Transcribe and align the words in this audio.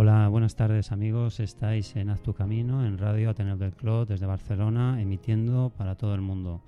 Hola, 0.00 0.28
buenas 0.28 0.54
tardes 0.54 0.92
amigos. 0.92 1.40
Estáis 1.40 1.96
en 1.96 2.10
Haz 2.10 2.22
tu 2.22 2.32
Camino, 2.32 2.86
en 2.86 2.98
Radio 2.98 3.30
Ateneo 3.30 3.56
del 3.56 3.74
Clot, 3.74 4.08
desde 4.08 4.26
Barcelona, 4.26 5.02
emitiendo 5.02 5.72
para 5.76 5.96
todo 5.96 6.14
el 6.14 6.20
mundo. 6.20 6.62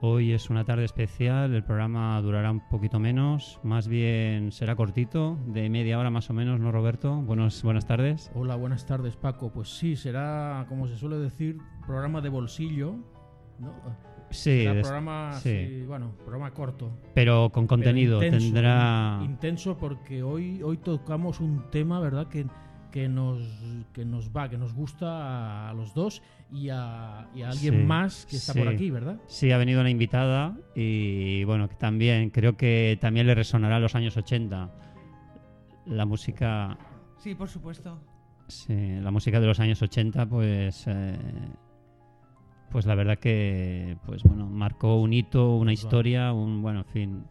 Hoy 0.00 0.30
es 0.30 0.48
una 0.48 0.64
tarde 0.64 0.84
especial, 0.84 1.52
el 1.52 1.64
programa 1.64 2.22
durará 2.22 2.52
un 2.52 2.60
poquito 2.68 3.00
menos, 3.00 3.58
más 3.64 3.88
bien 3.88 4.52
será 4.52 4.76
cortito, 4.76 5.36
de 5.48 5.68
media 5.70 5.98
hora 5.98 6.10
más 6.10 6.30
o 6.30 6.34
menos, 6.34 6.60
¿no, 6.60 6.70
Roberto? 6.70 7.16
Buenas 7.22 7.64
tardes. 7.84 8.30
Hola, 8.32 8.54
buenas 8.54 8.86
tardes, 8.86 9.16
Paco. 9.16 9.50
Pues 9.52 9.68
sí, 9.76 9.96
será, 9.96 10.64
como 10.68 10.86
se 10.86 10.96
suele 10.96 11.18
decir, 11.18 11.58
programa 11.84 12.20
de 12.20 12.28
bolsillo, 12.28 12.94
¿no? 13.58 13.72
Sí, 14.32 14.62
Será 14.62 14.74
des- 14.74 14.82
programa, 14.82 15.32
sí. 15.40 15.66
sí, 15.66 15.82
bueno, 15.86 16.12
programa 16.24 16.50
corto. 16.52 16.90
pero 17.14 17.50
con 17.52 17.64
pero 17.64 17.68
contenido 17.68 18.22
intenso, 18.22 18.46
tendrá... 18.52 19.20
Intenso 19.24 19.76
porque 19.78 20.22
hoy, 20.22 20.62
hoy 20.62 20.78
tocamos 20.78 21.38
un 21.40 21.70
tema, 21.70 22.00
¿verdad? 22.00 22.26
Que, 22.28 22.46
que, 22.90 23.08
nos, 23.08 23.40
que 23.92 24.04
nos 24.04 24.30
va, 24.30 24.48
que 24.48 24.58
nos 24.58 24.74
gusta 24.74 25.68
a 25.70 25.74
los 25.74 25.94
dos 25.94 26.22
y 26.50 26.68
a, 26.70 27.28
y 27.34 27.42
a 27.42 27.50
alguien 27.50 27.74
Sí, 27.74 27.80
más 27.84 28.26
que 28.26 28.36
está 28.36 28.52
por 28.54 28.68
aquí, 28.68 28.90
¿verdad? 28.90 29.18
Sí, 29.26 29.50
ha 29.52 29.56
venido 29.58 29.80
una 29.80 29.88
invitada 29.90 30.56
y 30.74 31.44
bueno, 31.44 31.68
que 31.68 31.76
también 31.76 32.30
creo 32.30 32.56
que 32.56 32.98
también 33.00 33.26
le 33.26 33.34
resonará 33.34 33.76
a 33.76 33.80
los 33.80 33.94
años 33.94 34.16
80. 34.16 34.70
La 35.86 36.04
música, 36.06 36.76
Sí, 37.18 37.34
por 37.34 37.48
supuesto. 37.48 37.98
sí, 38.48 38.74
la 39.00 39.10
música 39.10 39.40
de 39.40 39.46
los 39.46 39.58
años 39.60 39.80
80, 39.82 40.26
pues, 40.26 40.84
eh, 40.86 41.16
pues 42.72 42.86
la 42.86 42.94
verdad 42.94 43.18
que, 43.18 43.96
pues 44.06 44.22
bueno, 44.24 44.46
marcó 44.46 45.00
un 45.00 45.12
hito, 45.12 45.56
una 45.56 45.72
historia, 45.72 46.32
un 46.32 46.62
bueno, 46.62 46.80
en 46.80 46.84
fin. 46.86 47.24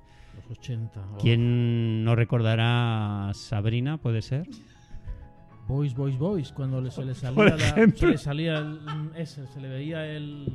Los 0.50 0.58
80. 0.60 1.00
oh. 1.00 1.18
¿Quién 1.20 2.04
no 2.04 2.16
recordará 2.16 3.30
a 3.30 3.34
Sabrina? 3.34 3.98
Puede 3.98 4.22
ser. 4.22 4.48
Boys, 5.68 5.94
boys, 5.96 6.18
boys. 6.18 6.52
Cuando 6.52 6.82
le- 6.82 6.92
se 6.92 7.04
le 7.06 7.14
salía, 7.16 7.44
la- 7.46 7.92
se 7.96 8.08
le 8.08 8.18
salía 8.18 8.58
el, 8.60 8.80
ese, 9.16 9.48
se 9.48 9.60
le 9.62 9.68
veía 9.70 10.06
el... 10.06 10.46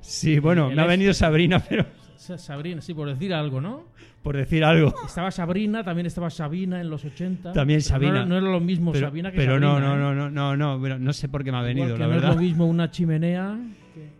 Sí, 0.00 0.38
bueno, 0.38 0.68
El 0.70 0.76
me 0.76 0.82
ha 0.82 0.86
venido 0.86 1.12
Sabrina, 1.14 1.58
pero 1.68 1.84
Sa- 2.16 2.38
Sabrina, 2.38 2.80
sí, 2.80 2.94
por 2.94 3.08
decir 3.08 3.32
algo, 3.34 3.60
¿no? 3.60 3.84
por 4.22 4.36
decir 4.36 4.64
algo. 4.64 4.92
Estaba 5.06 5.30
Sabrina, 5.30 5.84
también 5.84 6.06
estaba 6.06 6.30
Sabina 6.30 6.80
en 6.80 6.90
los 6.90 7.04
80. 7.04 7.52
También 7.52 7.78
Pero 7.78 7.88
Sabina. 7.88 8.12
No, 8.12 8.16
era- 8.18 8.26
no 8.26 8.36
era 8.38 8.50
lo 8.50 8.60
mismo 8.60 8.90
Pero, 8.90 9.06
Sabina 9.06 9.30
que 9.30 9.36
pero 9.36 9.60
no, 9.60 9.74
Sabrina. 9.78 9.94
no, 9.96 10.12
¿eh? 10.12 10.14
no, 10.14 10.30
no, 10.30 10.30
no, 10.30 10.56
no, 10.76 10.82
pero 10.82 10.98
no 10.98 11.12
sé 11.12 11.28
por 11.28 11.44
qué 11.44 11.52
me 11.52 11.58
ha 11.58 11.60
Igual 11.60 11.74
venido, 11.76 11.94
que 11.94 12.00
la 12.00 12.06
no 12.06 12.10
verdad. 12.12 12.30
es 12.30 12.36
lo 12.36 12.42
mismo 12.42 12.66
una 12.66 12.90
chimenea 12.90 13.56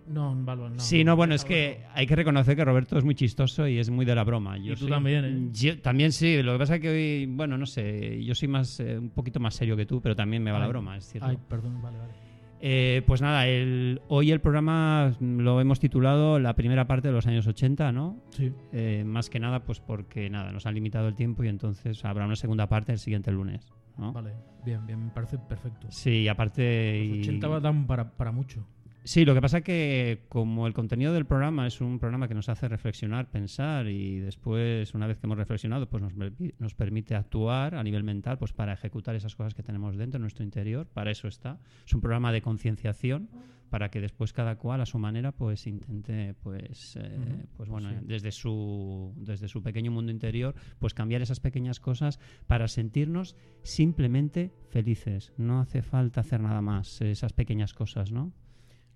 No, 0.09 0.35
vale, 0.45 0.71
no. 0.71 0.79
Sí, 0.79 1.03
no, 1.05 1.17
bueno, 1.17 1.35
es 1.35 1.45
que 1.45 1.81
hay 1.93 2.07
que 2.07 2.15
reconocer 2.17 2.55
que 2.57 2.65
Roberto 2.65 2.97
es 2.99 3.05
muy 3.05 3.15
chistoso 3.15 3.67
y 3.67 3.79
es 3.79 3.91
muy 3.91 4.05
de 4.05 4.15
la 4.15 4.25
broma. 4.25 4.57
Yo 4.57 4.73
Y 4.73 4.77
tú 4.77 4.83
soy- 4.83 4.91
también, 4.91 5.25
¿eh? 5.25 5.49
yo- 5.53 5.81
también 5.81 6.13
sí, 6.13 6.43
lo 6.43 6.53
que 6.53 6.59
pasa 6.59 6.77
es 6.77 6.81
que 6.81 6.89
hoy, 6.89 7.27
bueno, 7.27 7.59
no 7.59 7.67
sé, 7.67 8.23
yo 8.25 8.35
soy 8.35 8.49
más, 8.49 8.79
eh, 8.81 8.99
un 8.99 9.11
poquito 9.11 9.41
más 9.41 9.55
serio 9.55 9.77
que 9.77 9.85
tú, 9.87 10.01
pero 10.01 10.15
también 10.15 10.43
me 10.43 10.53
va 10.53 10.59
la 10.61 10.69
broma, 10.69 10.97
es 10.97 11.07
cierto. 11.09 11.29
Ay, 11.29 11.39
perdón, 11.49 11.83
vale, 11.83 11.99
vale. 11.99 12.13
Eh, 12.61 13.03
pues 13.07 13.21
nada, 13.21 13.47
el, 13.47 14.01
hoy 14.09 14.31
el 14.31 14.41
programa 14.41 15.13
lo 15.21 15.61
hemos 15.61 15.79
titulado 15.79 16.39
La 16.39 16.55
primera 16.55 16.87
parte 16.87 17.09
de 17.09 17.13
los 17.15 17.27
años 17.27 17.47
80, 17.47 17.93
¿no? 17.93 18.17
Sí. 18.31 18.51
Eh, 18.73 19.03
más 19.05 19.29
que 19.29 19.39
nada, 19.39 19.63
pues 19.65 19.81
porque 19.81 20.31
nada, 20.31 20.53
nos 20.53 20.65
han 20.67 20.75
limitado 20.75 21.07
el 21.09 21.15
tiempo 21.15 21.45
y 21.45 21.49
entonces 21.49 22.03
habrá 22.05 22.25
una 22.25 22.35
segunda 22.37 22.67
parte 22.67 22.93
el 22.93 22.99
siguiente 22.99 23.31
lunes, 23.31 23.75
¿no? 23.99 24.13
Vale, 24.15 24.33
bien, 24.65 24.87
bien, 24.87 25.05
me 25.05 25.11
parece 25.11 25.37
perfecto. 25.37 25.89
Sí, 25.91 26.23
y 26.23 26.29
aparte... 26.29 27.05
Los 27.09 27.19
y- 27.19 27.21
80 27.23 27.61
dan 27.61 27.87
para, 27.87 28.11
para 28.17 28.33
mucho. 28.33 28.67
Sí, 29.07 29.25
lo 29.25 29.35
que 29.35 29.41
pasa 29.41 29.61
que 29.61 30.25
como 30.29 30.67
el 30.67 30.75
contenido 30.75 31.13
del 31.13 31.27
programa 31.27 31.69
es 31.69 31.81
un 31.81 32.01
programa 32.01 32.27
que 32.27 32.35
nos 32.35 32.49
hace 32.49 32.67
reflexionar, 32.67 33.31
pensar 33.31 33.87
y 33.87 34.19
después, 34.19 34.95
una 34.95 35.07
vez 35.07 35.17
que 35.19 35.29
hemos 35.29 35.39
reflexionado, 35.39 35.89
pues 35.89 36.03
nos, 36.03 36.13
nos 36.59 36.75
permite 36.75 37.15
actuar 37.15 37.77
a 37.77 37.85
nivel 37.85 38.03
mental 38.03 38.37
pues 38.37 38.53
para 38.53 38.73
ejecutar 38.73 39.15
esas 39.15 39.37
cosas 39.37 39.55
que 39.55 39.63
tenemos 39.63 39.97
dentro, 39.97 40.17
en 40.17 40.23
nuestro 40.23 40.43
interior. 40.43 40.89
Para 40.89 41.13
eso 41.13 41.29
está. 41.29 41.61
Es 41.87 41.95
un 41.95 42.01
programa 42.01 42.33
de 42.33 42.43
concienciación 42.43 43.31
para 43.71 43.93
que 43.93 44.01
después 44.01 44.33
cada 44.33 44.57
cual 44.57 44.81
a 44.81 44.87
su 44.87 44.99
manera 44.99 45.31
pues 45.31 45.69
intente 45.69 46.35
pues 46.43 46.97
eh, 47.01 47.47
pues 47.57 47.69
bueno 47.69 47.91
sí. 47.91 47.97
desde 48.03 48.33
su 48.33 49.13
desde 49.17 49.47
su 49.49 49.63
pequeño 49.63 49.91
mundo 49.91 50.11
interior 50.13 50.55
pues 50.79 50.95
cambiar 50.95 51.21
esas 51.21 51.41
pequeñas 51.41 51.81
cosas 51.81 52.21
para 52.47 52.69
sentirnos 52.69 53.35
simplemente 53.63 54.53
felices 54.69 55.33
no 55.37 55.59
hace 55.59 55.83
falta 55.83 56.21
hacer 56.21 56.41
nada 56.41 56.63
más 56.63 57.01
esas 57.01 57.33
pequeñas 57.33 57.75
cosas 57.75 58.13
no 58.13 58.33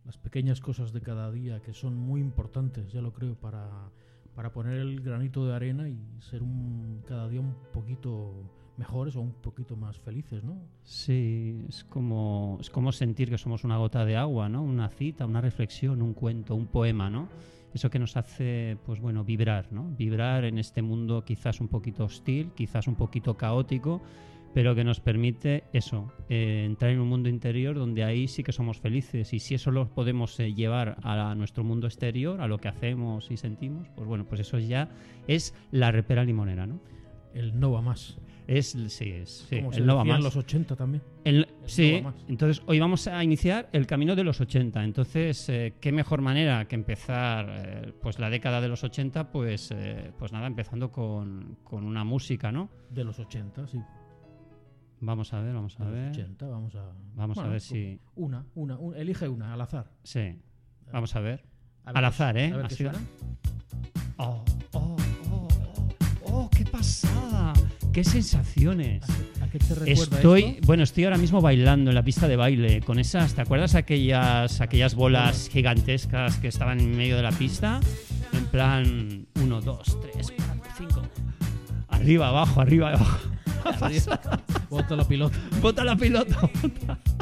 Las 0.05 0.17
pequeñas 0.17 0.61
cosas 0.61 0.93
de 0.93 1.01
cada 1.01 1.31
día 1.31 1.61
que 1.61 1.73
son 1.73 1.97
muy 1.97 2.21
importantes, 2.21 2.93
ya 2.93 3.01
lo 3.01 3.13
creo, 3.13 3.35
para, 3.35 3.91
para 4.35 4.53
poner 4.53 4.79
el 4.79 5.01
granito 5.01 5.47
de 5.47 5.55
arena 5.55 5.89
y 5.89 5.99
ser 6.21 6.43
un, 6.43 7.03
cada 7.07 7.29
día 7.29 7.41
un 7.41 7.55
poquito 7.73 8.33
mejores 8.81 9.15
o 9.15 9.21
un 9.21 9.33
poquito 9.33 9.77
más 9.77 9.99
felices, 9.99 10.43
¿no? 10.43 10.57
Sí, 10.83 11.65
es 11.69 11.85
como, 11.85 12.57
es 12.61 12.71
como 12.71 12.93
sentir 12.93 13.29
que 13.29 13.37
somos 13.37 13.63
una 13.63 13.77
gota 13.77 14.07
de 14.07 14.17
agua, 14.17 14.49
¿no? 14.49 14.63
Una 14.63 14.89
cita, 14.89 15.27
una 15.27 15.43
reflexión, 15.43 16.01
un 16.01 16.15
cuento, 16.15 16.55
un 16.55 16.67
poema, 16.67 17.11
¿no? 17.11 17.29
Eso 17.75 17.91
que 17.91 17.99
nos 17.99 18.17
hace, 18.17 18.79
pues 18.87 18.99
bueno, 18.99 19.23
vibrar, 19.23 19.71
¿no? 19.71 19.91
Vibrar 19.97 20.45
en 20.45 20.59
este 20.59 20.81
mundo 20.81 21.25
quizás 21.25 21.61
un 21.61 21.69
poquito 21.69 22.05
hostil, 22.05 22.53
quizás 22.57 22.89
un 22.89 22.95
poquito 22.97 23.37
caótico, 23.37 24.01
pero 24.55 24.75
que 24.75 24.83
nos 24.85 25.01
permite 25.01 25.65
eso, 25.73 26.13
eh, 26.29 26.65
entrar 26.67 26.91
en 26.91 27.01
un 27.01 27.09
mundo 27.09 27.29
interior 27.29 27.77
donde 27.77 28.03
ahí 28.05 28.27
sí 28.29 28.43
que 28.43 28.53
somos 28.53 28.81
felices 28.81 29.33
y 29.33 29.39
si 29.39 29.55
eso 29.55 29.71
lo 29.71 29.89
podemos 29.89 30.39
eh, 30.41 30.53
llevar 30.55 30.97
a 31.03 31.35
nuestro 31.37 31.63
mundo 31.65 31.87
exterior, 31.87 32.41
a 32.41 32.49
lo 32.49 32.59
que 32.59 32.69
hacemos 32.69 33.31
y 33.31 33.37
sentimos, 33.37 33.89
pues 33.95 34.09
bueno, 34.09 34.25
pues 34.27 34.41
eso 34.41 34.59
ya 34.59 34.89
es 35.29 35.55
la 35.71 35.93
repera 35.93 36.25
limonera, 36.25 36.67
¿no? 36.67 36.81
El 37.33 37.59
no 37.61 37.71
va 37.71 37.81
más. 37.81 38.19
Es, 38.49 38.77
sí, 38.89 39.11
es, 39.11 39.47
sí, 39.49 39.59
como 39.59 39.73
se 39.73 39.79
el 39.79 39.87
no 39.87 39.95
va 39.95 40.03
en 40.03 40.09
más. 40.09 40.25
los 40.25 40.35
80 40.35 40.75
también. 40.75 41.01
El- 41.23 41.37
El 41.45 41.47
sí, 41.67 42.01
no 42.03 42.13
entonces 42.29 42.61
hoy 42.67 42.81
vamos 42.81 43.07
a 43.07 43.23
iniciar 43.23 43.69
el 43.73 43.87
camino 43.87 44.17
de 44.17 44.25
los 44.25 44.41
80. 44.41 44.83
Entonces, 44.83 45.49
eh, 45.49 45.75
qué 45.81 45.93
mejor 45.93 46.21
manera 46.21 46.67
que 46.67 46.75
empezar 46.75 47.47
eh, 47.49 47.93
pues 48.03 48.19
la 48.19 48.29
década 48.29 48.61
de 48.61 48.67
los 48.67 48.83
80, 48.83 49.31
pues, 49.31 49.71
eh, 49.71 50.11
pues 50.19 50.33
nada, 50.33 50.49
empezando 50.49 50.91
con, 50.91 51.59
con 51.63 51.85
una 51.85 52.03
música, 52.03 52.51
¿no? 52.51 52.69
De 52.91 53.05
los 53.05 53.21
80, 53.21 53.69
sí. 53.69 53.79
Vamos 55.01 55.33
a 55.33 55.41
ver, 55.41 55.55
vamos 55.55 55.79
a 55.81 55.85
ver. 55.85 56.11
80, 56.11 56.47
vamos 56.47 56.75
a... 56.75 56.93
Vamos 57.15 57.39
a 57.39 57.41
Bueno, 57.41 57.53
ver 57.53 57.61
si. 57.61 57.99
Una, 58.17 58.45
una, 58.55 58.79
un- 58.79 58.95
elige 58.95 59.29
una, 59.29 59.55
al 59.55 59.61
azar. 59.63 59.91
Sí, 60.03 60.37
vamos 60.93 61.15
a 61.17 61.21
ver. 61.21 61.43
A 61.85 61.93
ver 61.93 61.99
Al 61.99 62.05
azar, 62.05 62.37
¿eh? 62.37 62.53
A 62.53 62.57
ver. 62.59 62.69
Oh, 64.19 64.45
oh, 64.73 64.97
oh, 65.31 65.49
oh, 66.23 66.23
oh, 66.25 66.51
qué 66.51 66.65
pasada. 66.67 67.55
Qué 67.95 68.05
sensaciones. 68.05 69.03
¿A 69.41 69.49
qué 69.49 69.59
te 69.59 69.75
recuerda 69.75 70.17
Estoy, 70.17 70.43
esto? 70.45 70.67
bueno, 70.67 70.83
estoy 70.83 71.05
ahora 71.05 71.17
mismo 71.17 71.41
bailando 71.41 71.91
en 71.91 71.95
la 71.95 72.05
pista 72.05 72.29
de 72.29 72.37
baile 72.37 72.83
con 72.83 72.99
esas, 72.99 73.35
¿te 73.35 73.41
acuerdas 73.41 73.75
aquellas 73.75 74.61
aquellas 74.61 74.95
bolas 74.95 75.49
gigantescas 75.51 76.37
que 76.37 76.49
estaban 76.49 76.79
en 76.79 76.97
medio 76.97 77.17
de 77.17 77.23
la 77.23 77.33
pista? 77.33 77.81
En 78.35 78.45
plan 78.47 79.27
1 79.43 79.61
2 79.63 80.01
3 80.13 80.33
4 80.37 80.71
5. 80.77 81.03
Arriba, 81.89 82.29
abajo, 82.29 82.61
arriba, 82.61 82.91
abajo. 82.91 83.30
Bota 84.71 84.97
la 84.97 85.05
pilota. 85.05 85.37
Bota 85.61 85.85
la 85.85 85.97
pilota. 85.97 86.41
bota. 86.63 87.20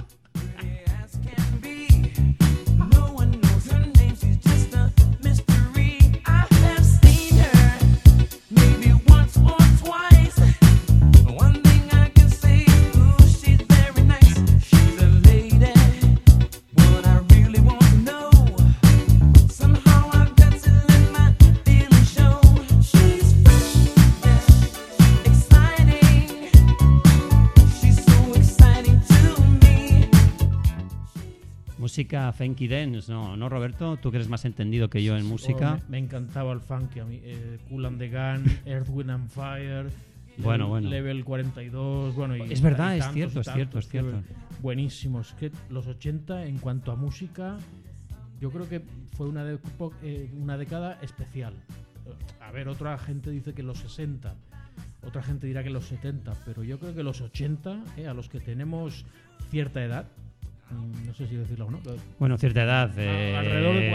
Música 32.08 32.32
funky 32.32 32.68
dance, 32.68 33.12
¿no? 33.12 33.36
¿No, 33.36 33.50
Roberto? 33.50 33.98
Tú 33.98 34.10
que 34.10 34.16
eres 34.16 34.30
más 34.30 34.46
entendido 34.46 34.88
que 34.88 35.02
yo 35.04 35.14
en 35.18 35.26
Oh, 35.26 35.28
música. 35.28 35.74
me, 35.88 35.90
me 35.90 35.98
encantaba 35.98 36.52
el 36.54 36.60
funky 36.60 37.00
a 37.00 37.04
mí. 37.04 37.20
Eh, 37.22 37.58
cool 37.68 37.84
and 37.84 37.98
the 37.98 38.08
Gun, 38.08 38.44
Earth, 38.64 38.88
Wind 38.88 39.10
and 39.10 39.28
Fire. 39.28 39.90
Bueno, 40.38 40.66
Level- 40.66 40.68
bueno. 40.68 40.88
Level 40.90 41.24
42. 41.24 42.14
Bueno, 42.14 42.36
y- 42.36 42.52
Es 42.52 42.62
verdad, 42.62 42.94
y 42.94 43.00
es 43.00 43.10
cierto, 43.12 43.40
es 43.40 43.50
cierto, 43.52 43.78
es 43.80 43.88
cierto. 43.88 44.22
que- 44.22 44.34
Buenísimos. 44.62 45.34
Que 45.34 45.50
los 45.68 45.86
80, 45.88 46.46
en 46.46 46.58
cuanto 46.58 46.92
a 46.92 46.96
música, 46.96 47.56
yo 48.40 48.50
creo 48.52 48.68
que 48.68 48.80
fue 49.16 49.28
una, 49.28 49.42
de- 49.44 49.58
eh, 50.04 50.30
una 50.38 50.56
década 50.56 50.96
especial. 51.02 51.54
A 52.40 52.52
ver, 52.52 52.68
otra 52.68 52.96
gente 52.98 53.30
dice 53.30 53.52
que 53.52 53.64
los 53.64 53.78
60. 53.80 54.34
Otra 55.04 55.22
gente 55.24 55.46
dirá 55.48 55.62
que 55.64 55.70
los 55.70 55.86
70, 55.86 56.32
pero 56.46 56.62
yo 56.62 56.78
creo 56.78 56.94
que 56.94 57.02
los 57.02 57.20
80, 57.20 57.82
eh, 57.96 58.06
a 58.06 58.14
los 58.14 58.28
que 58.28 58.38
tenemos 58.38 59.04
cierta 59.50 59.84
edad, 59.84 60.06
no 60.74 61.14
sé 61.14 61.26
si 61.26 61.36
decirlo 61.36 61.66
o 61.66 61.70
no, 61.70 61.80
Bueno, 62.18 62.36
cierta 62.38 62.62
edad. 62.62 62.90
eh, 62.98 63.34
alrededor 63.36 63.74
de, 63.74 63.86
mm, 63.86 63.90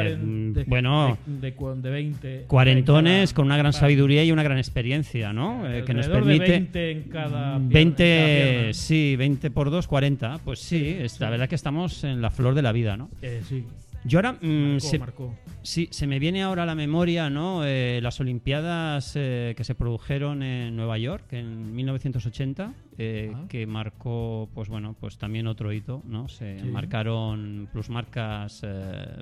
40, 0.54 0.64
bueno, 0.68 1.18
de, 1.26 1.40
de 1.50 1.54
cu- 1.56 1.76
de 1.76 1.90
20. 1.90 2.46
cuarentones 2.48 3.14
en 3.14 3.26
cada- 3.28 3.36
con 3.36 3.46
una 3.46 3.58
gran 3.58 3.74
sabiduría 3.74 4.24
y 4.24 4.32
una 4.32 4.44
gran 4.44 4.58
experiencia, 4.58 5.32
¿no? 5.34 5.68
Eh, 5.70 5.84
que 5.86 5.94
nos 5.94 6.08
alrededor 6.08 6.26
de 6.28 6.38
permite... 6.38 6.52
20 6.52 6.92
en 6.92 7.02
cada 7.04 7.58
pierna- 7.60 7.70
20, 7.74 7.80
en 7.82 8.20
cada 8.44 8.54
pierna. 8.56 8.74
sí, 8.74 9.16
20 9.16 9.52
por 9.52 9.70
2, 9.72 9.88
40. 9.88 10.40
Pues 10.44 10.60
sí, 10.60 10.98
es, 11.00 11.20
la 11.20 11.30
verdad 11.30 11.48
que 11.48 11.56
estamos 11.56 12.04
en 12.04 12.22
la 12.22 12.30
flor 12.32 12.56
de 12.56 12.62
la 12.62 12.72
vida, 12.72 12.98
¿no? 12.98 13.10
Eh, 13.22 13.42
sí, 13.48 13.64
Yo 14.06 14.20
ahora, 14.20 14.34
mm, 14.34 14.72
marcó, 14.74 14.80
se, 14.88 15.00
marcó. 15.00 15.36
sí, 15.62 15.88
se 15.92 16.08
me 16.08 16.20
viene 16.20 16.44
ahora 16.44 16.64
a 16.64 16.66
la 16.66 16.76
memoria, 16.76 17.30
¿no? 17.30 17.64
Eh, 17.66 18.00
las 18.04 18.20
Olimpiadas 18.20 19.14
eh, 19.16 19.54
que 19.56 19.64
se 19.64 19.76
produjeron 19.76 20.44
en 20.44 20.76
Nueva 20.76 20.98
York 20.98 21.32
en 21.32 21.74
1980, 21.74 22.74
eh, 22.98 23.32
Ah. 23.34 23.46
que 23.48 23.66
marcó, 23.66 24.50
pues 24.54 24.68
bueno, 24.68 24.96
pues 25.00 25.18
también 25.18 25.48
otro 25.48 25.72
hito, 25.72 26.02
¿no? 26.06 26.28
Se 26.28 26.60
Sí. 26.60 26.66
marcaron 26.68 27.70
plusmarcas, 27.72 28.66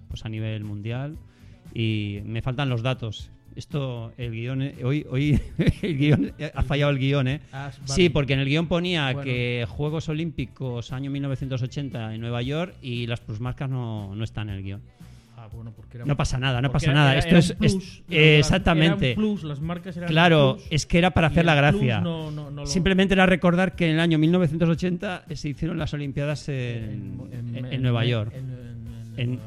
pues 0.07 0.25
a 0.25 0.29
nivel 0.29 0.63
mundial 0.63 1.15
y 1.75 2.19
me 2.25 2.41
faltan 2.41 2.69
los 2.69 2.81
datos. 2.81 3.29
Esto, 3.55 4.13
el 4.17 4.31
guion, 4.31 4.61
eh, 4.61 4.75
hoy, 4.83 5.05
hoy 5.09 5.39
el 5.81 5.97
guion, 5.97 6.31
eh, 6.39 6.51
ha 6.55 6.63
fallado 6.63 6.91
el 6.91 6.99
guion, 6.99 7.27
¿eh? 7.27 7.41
Ah, 7.51 7.69
Sí, 7.85 8.09
porque 8.09 8.33
en 8.33 8.39
el 8.39 8.47
guion 8.47 8.67
ponía 8.67 9.05
Bueno. 9.11 9.21
que 9.23 9.65
Juegos 9.67 10.07
Olímpicos 10.09 10.91
año 10.93 11.11
1980 11.11 12.15
en 12.15 12.21
Nueva 12.21 12.41
York 12.41 12.75
y 12.81 13.07
las 13.07 13.19
plusmarcas 13.19 13.69
no, 13.69 14.15
no 14.15 14.23
están 14.23 14.49
en 14.49 14.55
el 14.55 14.63
guion. 14.63 14.81
Ah, 15.37 15.47
bueno, 15.51 15.73
porque 15.75 15.97
era- 15.97 16.05
No 16.05 16.15
pasa 16.15 16.37
nada, 16.37 16.61
no 16.61 16.71
pasa 16.71 16.85
era- 16.91 16.93
nada. 16.93 17.11
era- 17.11 17.19
Esto 17.19 17.29
era 17.31 17.39
es, 17.39 17.49
un 17.59 17.65
es- 17.81 18.03
era- 18.09 18.37
exactamente. 18.37 19.11
era 19.11 19.19
un 19.19 19.25
plus, 19.27 19.43
las 19.43 19.59
marcas 19.59 19.97
eran 19.97 20.07
Claro, 20.09 20.53
plus, 20.57 20.67
es 20.69 20.85
que 20.85 20.97
era 20.99 21.11
para 21.11 21.27
hacer 21.27 21.43
la 21.45 21.55
gracia. 21.55 21.99
no- 21.99 22.31
no- 22.31 22.51
no 22.51 22.61
lo- 22.61 22.67
Simplemente 22.67 23.15
era 23.15 23.25
recordar 23.25 23.75
que 23.75 23.85
en 23.87 23.95
el 23.95 23.99
año 23.99 24.17
1980 24.17 25.25
se 25.33 25.49
hicieron 25.49 25.77
las 25.77 25.93
Olimpiadas 25.93 26.47
en, 26.47 27.19
en- 27.33 27.65
en 27.65 27.81
Nueva 27.81 28.05
York. 28.05 28.31
En, 29.17 29.39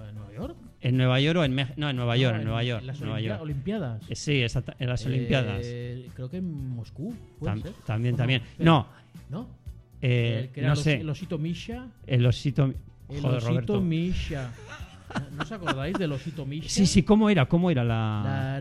en- 0.84 0.88
en- 0.88 0.94
En- 0.94 0.94
en 0.94 0.96
Nueva 0.98 1.20
York. 1.20 1.36
En 1.36 1.40
o 1.40 1.44
en 1.44 1.54
México. 1.54 1.74
No, 1.76 1.90
en 1.90 1.96
Nueva 1.96 2.16
York, 2.16 2.34
No, 2.34 2.38
en 2.40 2.44
Nueva 2.46 2.62
York. 2.64 2.84
Las 2.84 3.00
Nueva 3.00 3.20
York. 3.20 3.40
Olimpiadas. 3.42 4.02
Eh, 4.10 4.14
Sí, 4.14 4.42
exacta- 4.42 4.76
en 4.78 4.88
las 4.88 5.04
Olimpiadas. 5.06 5.60
Eh, 5.64 6.08
creo 6.14 6.30
que 6.30 6.36
en 6.38 6.68
Moscú. 6.70 7.14
¿puede 7.38 7.54
Tam- 7.54 7.62
ser? 7.62 7.72
también, 7.86 8.14
¿O 8.14 8.18
también. 8.18 8.42
No, 8.58 8.86
¿No? 9.30 9.48
eh, 10.02 10.50
Eh, 10.54 10.62
no 10.62 10.72
el 10.72 10.76
sé. 10.76 11.00
El 11.00 11.08
osito 11.10 11.38
Misha. 11.38 11.86
El 12.06 12.26
osito. 12.26 12.64
El 12.64 13.20
Joder, 13.20 13.36
osito 13.38 13.48
Roberto. 13.50 13.80
Misha. 13.80 14.52
¿No 15.36 15.42
os 15.42 15.52
acordáis 15.52 15.96
del 15.98 16.10
osito 16.12 16.44
Misha? 16.46 16.68
Sí, 16.68 16.86
sí, 16.86 17.02
¿cómo 17.02 17.28
era? 17.30 17.46
¿Cómo 17.46 17.70
era 17.70 17.84
la.? 17.84 18.60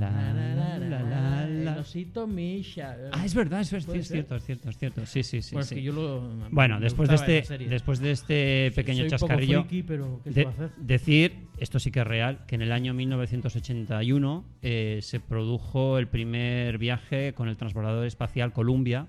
La, 0.00 1.00
la, 1.00 1.45
la. 1.66 1.72
El 1.74 1.78
osito 1.80 2.26
Misha. 2.26 2.96
Ah, 3.12 3.24
es 3.26 3.34
verdad, 3.34 3.60
es, 3.60 3.70
verdad, 3.70 3.86
¿Puede 3.86 4.00
es 4.00 4.08
cierto, 4.08 4.36
es 4.36 4.44
cierto, 4.44 4.70
es 4.70 4.78
cierto. 4.78 5.06
Sí, 5.06 5.22
sí, 5.22 5.42
sí. 5.42 5.54
Pues 5.54 5.66
sí. 5.66 5.74
que 5.76 5.82
yo 5.82 5.92
lo, 5.92 6.20
Bueno, 6.50 6.76
me 6.76 6.80
después 6.84 7.08
de 7.08 7.14
este, 7.16 7.58
después 7.68 7.98
de 8.00 8.10
este 8.12 8.72
pequeño 8.74 9.00
Soy 9.00 9.10
poco 9.10 9.18
chascarrillo, 9.28 9.66
pero 9.86 10.20
¿qué 10.24 10.32
se 10.32 10.38
de- 10.40 10.44
va 10.44 10.50
a 10.50 10.54
hacer? 10.54 10.70
decir, 10.78 11.32
esto 11.58 11.78
sí 11.78 11.90
que 11.90 12.00
es 12.00 12.06
real, 12.06 12.44
que 12.46 12.54
en 12.54 12.62
el 12.62 12.72
año 12.72 12.94
1981 12.94 14.44
eh, 14.62 14.98
se 15.02 15.20
produjo 15.20 15.98
el 15.98 16.08
primer 16.08 16.78
viaje 16.78 17.32
con 17.34 17.48
el 17.48 17.56
transbordador 17.56 18.06
espacial 18.06 18.52
Columbia, 18.52 19.06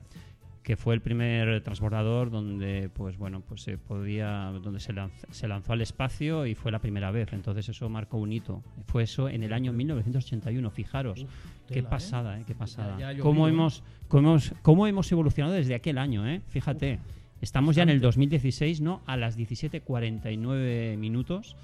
que 0.67 0.75
fue 0.75 0.93
el 0.95 0.99
primer 0.99 1.63
transbordador 1.63 2.29
donde, 2.29 2.89
pues 2.93 3.17
bueno, 3.17 3.39
pues 3.39 3.61
se 3.61 3.77
podía, 3.77 4.51
donde 4.61 4.81
se, 4.81 4.91
lanz- 4.93 5.25
se 5.31 5.47
lanzó 5.47 5.71
al 5.71 5.79
espacio 5.79 6.45
y 6.45 6.55
fue 6.55 6.73
la 6.73 6.79
primera 6.79 7.09
vez. 7.09 7.31
Entonces 7.31 7.69
eso 7.69 7.87
marcó 7.87 8.17
un 8.17 8.33
hito. 8.33 8.61
Fue 8.85 9.03
eso 9.03 9.29
en 9.29 9.43
el 9.43 9.53
año 9.53 9.71
1981. 9.71 10.69
Fijaros, 10.69 11.23
Uf, 11.23 11.29
qué 11.69 11.79
¿eh? 11.79 11.83
pasada, 11.83 12.37
¿eh? 12.37 12.43
Qué 12.45 12.53
pasada. 12.53 12.99
ya 12.99 13.17
cómo 13.17 13.47
hemos, 13.47 13.81
cómo 14.09 14.31
hemos, 14.31 14.53
cómo 14.61 14.87
hemos 14.87 15.09
evolucionado 15.09 15.53
desde 15.55 15.73
aquel 15.73 15.97
año, 15.97 16.27
¿eh? 16.27 16.41
Fíjate. 16.49 16.99
Estamos 17.39 17.75
ya 17.77 17.83
en 17.83 17.89
el 17.89 17.97
bastante. 17.99 18.07
2016, 18.35 18.81
¿no? 18.81 19.01
A 19.05 19.15
las 19.15 19.37
17.49 19.37 20.97
minutos 20.97 21.55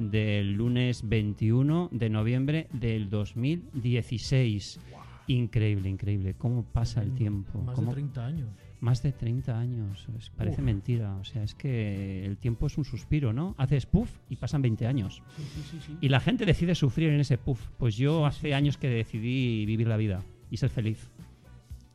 del 0.00 0.54
lunes 0.54 1.06
21 1.08 1.90
de 1.92 2.08
noviembre 2.10 2.66
del 2.72 3.08
2016. 3.10 4.80
Increíble, 5.28 5.88
increíble. 5.88 6.34
¿Cómo 6.38 6.64
pasa 6.64 7.02
el 7.02 7.12
tiempo? 7.14 7.60
Más 7.62 7.74
¿Cómo- 7.76 7.90
de 7.90 7.94
30 7.96 8.26
años. 8.26 8.48
Más 8.80 9.02
de 9.02 9.12
30 9.12 9.58
años. 9.58 10.06
Es- 10.18 10.30
parece 10.30 10.60
Uf. 10.60 10.64
mentira. 10.64 11.16
O 11.16 11.24
sea, 11.24 11.42
es 11.42 11.54
que 11.54 12.24
el 12.24 12.36
tiempo 12.38 12.66
es 12.66 12.78
un 12.78 12.84
suspiro, 12.84 13.32
¿no? 13.32 13.54
Haces 13.58 13.86
puff 13.86 14.10
y 14.30 14.36
pasan 14.36 14.62
20 14.62 14.86
años. 14.86 15.22
Sí, 15.36 15.42
sí, 15.54 15.62
sí, 15.70 15.78
sí. 15.86 15.96
Y 16.00 16.08
la 16.08 16.20
gente 16.20 16.46
decide 16.46 16.74
sufrir 16.74 17.10
en 17.10 17.20
ese 17.20 17.36
puff. 17.38 17.60
Pues 17.76 17.96
yo 17.96 18.20
Sí, 18.20 18.24
hace 18.26 18.40
sí, 18.40 18.46
sí. 18.48 18.52
años 18.52 18.78
que 18.78 18.88
decidí 18.88 19.66
vivir 19.66 19.86
la 19.88 19.96
vida 19.96 20.22
y 20.50 20.56
ser 20.56 20.70
feliz. 20.70 21.10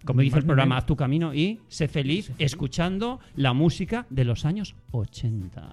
Como 0.05 0.19
dice 0.21 0.37
el 0.39 0.45
programa, 0.45 0.75
haz 0.77 0.85
tu 0.85 0.95
camino 0.97 1.33
y 1.33 1.61
sé 1.69 1.87
feliz 1.87 2.25
Sé 2.25 2.33
feliz. 2.33 2.45
escuchando 2.51 3.19
la 3.37 3.53
música 3.53 4.05
de 4.09 4.25
los 4.25 4.43
años 4.45 4.75
80. 4.91 5.71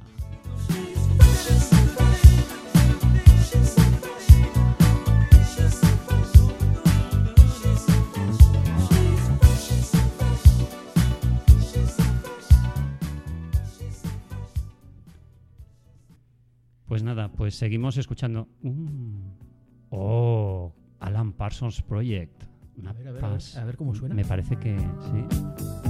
Pues 16.90 17.04
nada, 17.04 17.28
pues 17.30 17.54
seguimos 17.54 17.96
escuchando. 17.98 18.48
Mm. 18.62 19.28
Oh, 19.90 20.72
Alan 20.98 21.32
Parsons 21.34 21.82
Project. 21.82 22.42
Una 22.78 22.90
A 22.90 22.92
ver, 22.94 23.06
a 23.06 23.12
ver, 23.12 23.24
a 23.24 23.28
ver, 23.28 23.36
pas- 23.38 23.56
a 23.56 23.64
ver 23.64 23.76
cómo 23.76 23.94
suena. 23.94 24.12
Me 24.16 24.24
parece 24.24 24.56
que 24.56 24.76
sí. 24.76 25.89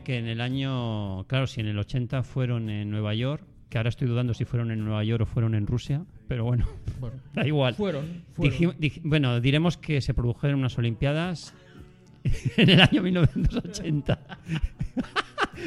Que 0.00 0.18
en 0.18 0.26
el 0.26 0.40
año, 0.40 1.24
claro, 1.28 1.46
si 1.46 1.60
en 1.60 1.66
el 1.68 1.78
80 1.78 2.22
fueron 2.22 2.68
en 2.70 2.90
Nueva 2.90 3.14
York, 3.14 3.44
que 3.68 3.78
ahora 3.78 3.88
estoy 3.88 4.08
dudando 4.08 4.34
si 4.34 4.44
fueron 4.44 4.70
en 4.70 4.84
Nueva 4.84 5.02
York 5.04 5.22
o 5.22 5.26
fueron 5.26 5.54
en 5.54 5.66
Rusia, 5.66 6.04
pero 6.28 6.44
bueno, 6.44 6.66
Bueno, 7.00 7.16
da 7.32 7.46
igual. 7.46 7.74
fueron, 7.74 8.22
fueron. 8.32 8.58
Dij- 8.78 9.00
bueno, 9.02 9.40
diremos 9.40 9.76
que 9.76 10.00
se 10.00 10.12
produjeron 10.14 10.58
unas 10.60 10.76
Olimpiadas 10.78 11.54
en 12.56 12.68
el 12.70 12.80
año 12.80 13.02
1980. 13.02 14.18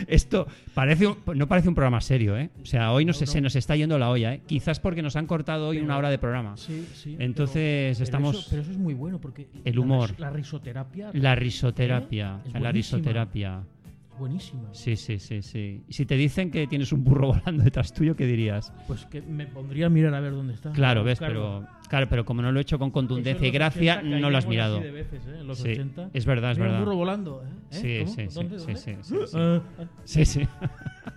Esto 0.08 0.48
parece 0.74 1.08
un- 1.08 1.18
no 1.36 1.48
parece 1.48 1.70
un 1.70 1.76
programa 1.76 2.02
serio, 2.02 2.38
¿eh? 2.38 2.50
O 2.62 2.66
sea, 2.66 2.92
hoy 2.92 3.06
no, 3.06 3.10
No, 3.12 3.14
se, 3.14 3.26
no. 3.26 3.32
se 3.32 3.42
nos 3.42 3.56
está 3.56 3.76
yendo 3.76 3.98
la 3.98 4.10
olla, 4.10 4.34
¿eh? 4.34 4.42
Quizás 4.46 4.80
porque 4.80 5.02
nos 5.02 5.16
han 5.16 5.26
cortado 5.26 5.70
hoy 5.70 5.78
Pero- 5.78 5.86
una 5.86 5.98
hora 5.98 6.10
de 6.10 6.18
programa. 6.18 6.58
Sí, 6.58 6.86
sí. 6.94 7.16
Entonces 7.20 7.56
pero- 7.56 7.94
pero 7.98 8.04
estamos- 8.04 8.36
eso- 8.40 8.48
pero 8.50 8.62
eso 8.64 8.72
es 8.72 8.78
muy 8.78 8.94
bueno 8.94 9.20
porque. 9.22 9.48
El 9.64 9.76
la 9.76 9.82
humor. 9.82 10.12
La, 10.18 10.30
risoterapia. 10.32 11.12
La 11.14 11.36
risoterapia. 11.36 12.42
Es 12.46 12.62
la 12.62 12.72
risoterapia. 12.72 13.64
Buenísima. 14.18 14.70
Sí, 14.74 14.96
sí, 14.96 15.20
sí, 15.20 15.42
sí. 15.42 15.84
Y 15.88 15.94
si 15.94 16.06
te 16.06 16.16
dicen 16.16 16.52
que 16.52 16.68
tienes 16.68 16.92
un 16.92 17.04
burro 17.04 17.28
volando 17.34 17.64
detrás 17.64 17.94
tuyo, 17.94 18.16
¿qué 18.16 18.26
dirías? 18.26 18.72
Pues 18.88 19.06
que 19.06 19.22
me 19.22 19.46
pondría 19.48 19.88
a 19.88 19.90
mirar 19.90 20.14
a 20.14 20.20
ver 20.20 20.34
dónde 20.34 20.54
está. 20.54 20.72
Claro, 20.72 21.04
ves, 21.04 21.20
pero 21.20 21.66
claro, 21.90 22.08
pero 22.10 22.26
como 22.26 22.42
no 22.42 22.52
lo 22.52 22.60
he 22.60 22.62
hecho 22.62 22.80
con 22.80 22.92
contundencia 22.92 23.40
en 23.48 23.54
y 23.54 23.58
gracia, 23.58 23.98
80 24.00 24.20
no 24.20 24.30
lo 24.30 24.38
has 24.38 24.48
mirado. 24.48 24.78
así 24.78 24.86
de 24.86 24.92
veces, 24.92 25.22
¿eh? 25.28 25.44
Los 25.44 25.60
Sí, 25.60 25.72
80. 25.72 26.10
es 26.14 26.26
verdad, 26.26 26.52
es 26.52 26.58
verdad. 26.58 26.80
un 26.80 26.86
burro 26.86 26.96
volando. 26.98 27.44
¿eh? 27.44 27.48
¿Eh? 27.72 27.76
Sí, 27.76 28.00
¿Cómo? 28.00 28.16
sí, 28.16 28.26
sí, 28.30 28.36
¿Dónde, 28.36 28.60
sí, 28.60 28.66
dónde? 28.66 28.80
sí, 28.82 28.96
sí, 29.02 29.16
sí. 29.28 29.38
Ah, 29.38 29.62
ah. 29.80 29.84
Sí, 30.04 30.26
sí. 30.26 30.42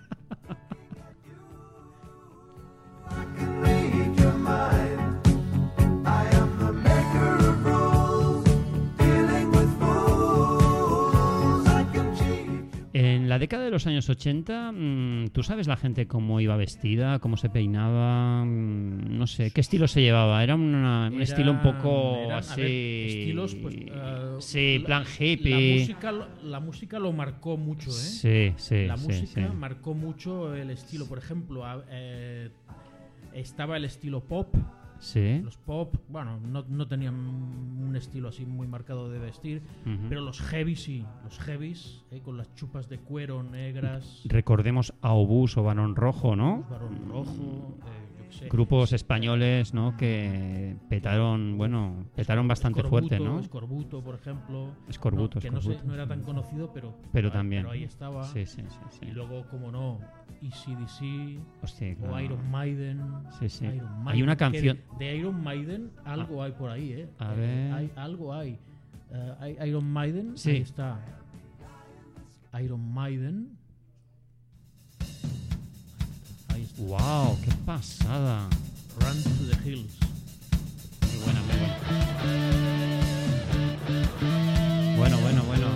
En 13.29 13.33
la 13.33 13.37
década 13.37 13.65
de 13.65 13.69
los 13.69 13.85
años 13.85 14.09
80, 14.09 14.71
mm, 14.71 15.27
¿tú 15.33 15.43
sabes 15.43 15.67
la 15.67 15.77
gente 15.77 16.07
cómo 16.07 16.41
iba 16.41 16.57
vestida, 16.57 17.19
cómo 17.19 17.37
se 17.37 17.47
peinaba? 17.47 18.43
Mm, 18.43 19.19
no 19.19 19.27
sé, 19.27 19.51
¿qué 19.51 19.61
estilo 19.61 19.87
se 19.87 20.01
llevaba? 20.01 20.43
Era 20.43 20.55
una- 20.55 21.11
un 21.13 21.21
estilo 21.21 21.51
un 21.51 21.61
poco 21.61 22.33
así. 22.33 22.59
ver, 22.59 22.71
estilos, 22.71 23.53
pues, 23.53 23.75
eh, 23.75 24.35
sí, 24.39 24.79
la- 24.79 24.85
plan 24.87 25.03
La 25.03 25.23
hippie. 25.23 25.73
música, 25.79 26.11
la 26.41 26.59
música 26.59 26.97
lo 26.97 27.11
marcó 27.13 27.55
mucho, 27.55 27.91
¿eh? 27.91 27.93
Sí, 27.93 28.53
sí, 28.57 28.87
la 28.87 28.97
sí, 28.97 29.05
música 29.05 29.47
sí. 29.47 29.55
marcó 29.55 29.93
mucho 29.93 30.55
el 30.55 30.71
estilo. 30.71 31.05
Por 31.05 31.19
ejemplo, 31.19 31.63
eh, 31.91 32.49
estaba 33.35 33.77
el 33.77 33.85
estilo 33.85 34.21
pop. 34.21 34.55
Sí. 34.99 35.39
Los 35.43 35.57
pop, 35.57 35.95
bueno, 36.09 36.39
no, 36.39 36.65
no 36.67 36.87
tenían 36.87 37.15
un 37.15 37.95
estilo 37.95 38.27
así 38.29 38.45
muy 38.45 38.67
marcado 38.67 39.09
de 39.09 39.19
vestir, 39.19 39.61
pero 40.09 40.21
los 40.21 40.41
heavies 40.41 40.83
sí. 40.83 41.05
Los 41.23 41.39
heavies, 41.39 42.03
eh, 42.11 42.21
con 42.21 42.37
las 42.37 42.53
chupas 42.55 42.89
de 42.89 42.99
cuero 42.99 43.41
negras, 43.43 44.21
Recordemos 44.25 44.93
a 45.01 45.13
Obús 45.13 45.57
o 45.57 45.63
Barón 45.63 45.95
Rojo, 45.95 46.35
¿no? 46.35 46.65
varón 46.69 47.07
rojo, 47.09 47.77
eh, 47.85 48.08
Grupos 48.49 48.93
españoles, 48.93 49.73
¿no? 49.73 49.95
Que 49.97 50.75
petaron, 50.89 51.57
bueno, 51.57 52.05
petaron 52.15 52.47
bastante 52.47 52.83
fuerte, 52.83 53.19
¿no? 53.19 53.39
Escorbuto, 53.39 54.01
por 54.03 54.15
ejemplo. 54.15 54.71
Escorbuto, 54.87 55.35
no, 55.37 55.41
que 55.41 55.49
no, 55.51 55.61
sé- 55.61 55.69
Escorbuto. 55.71 55.87
no 55.87 55.93
era 55.95 56.07
tan 56.07 56.21
conocido, 56.23 56.71
pero, 56.73 56.95
Pero 57.11 57.27
ahí- 57.29 57.33
también. 57.33 57.61
pero 57.63 57.71
ahí 57.73 57.83
estaba. 57.83 58.23
Sí, 58.25 58.45
sí, 58.45 58.61
sí. 58.67 58.77
sí. 58.91 59.05
Y 59.07 59.11
luego, 59.11 59.45
como 59.49 59.71
no, 59.71 59.99
ECDC 60.41 61.39
Hostia, 61.63 61.93
o 61.93 61.97
claro. 62.07 62.19
Iron 62.21 62.51
Maiden. 62.51 63.01
Sí, 63.39 63.49
sí. 63.49 63.65
Iron 63.65 64.07
Hay 64.07 64.21
una 64.23 64.35
canción- 64.35 64.79
De, 64.97 65.05
de 65.05 65.17
Iron 65.17 65.43
Maiden, 65.43 65.91
algo 66.05 66.41
hay 66.43 66.51
por 66.53 66.69
ahí, 66.69 66.93
¿eh? 66.93 67.09
A 67.19 67.33
Eh, 67.33 67.37
ver. 67.37 67.73
hay, 67.73 67.91
algo 67.95 68.33
hay. 68.33 68.57
Eh, 69.11 69.33
hay 69.57 69.69
Iron 69.69 69.85
Maiden, 69.91 70.37
Sí. 70.37 70.51
ahí 70.51 70.57
está. 70.61 70.99
Iron 72.61 72.93
Maiden. 72.93 73.57
¡Wow! 76.79 77.37
¡Qué 77.43 77.51
pasada! 77.65 78.47
Run 78.99 79.23
to 79.23 79.29
the 79.49 79.69
Hills. 79.69 79.91
Muy 81.01 81.17
buena, 81.23 81.41
muy 81.41 81.55
buena. 81.57 81.75
Bueno, 84.97 85.17
bueno, 85.19 85.43
bueno. 85.43 85.67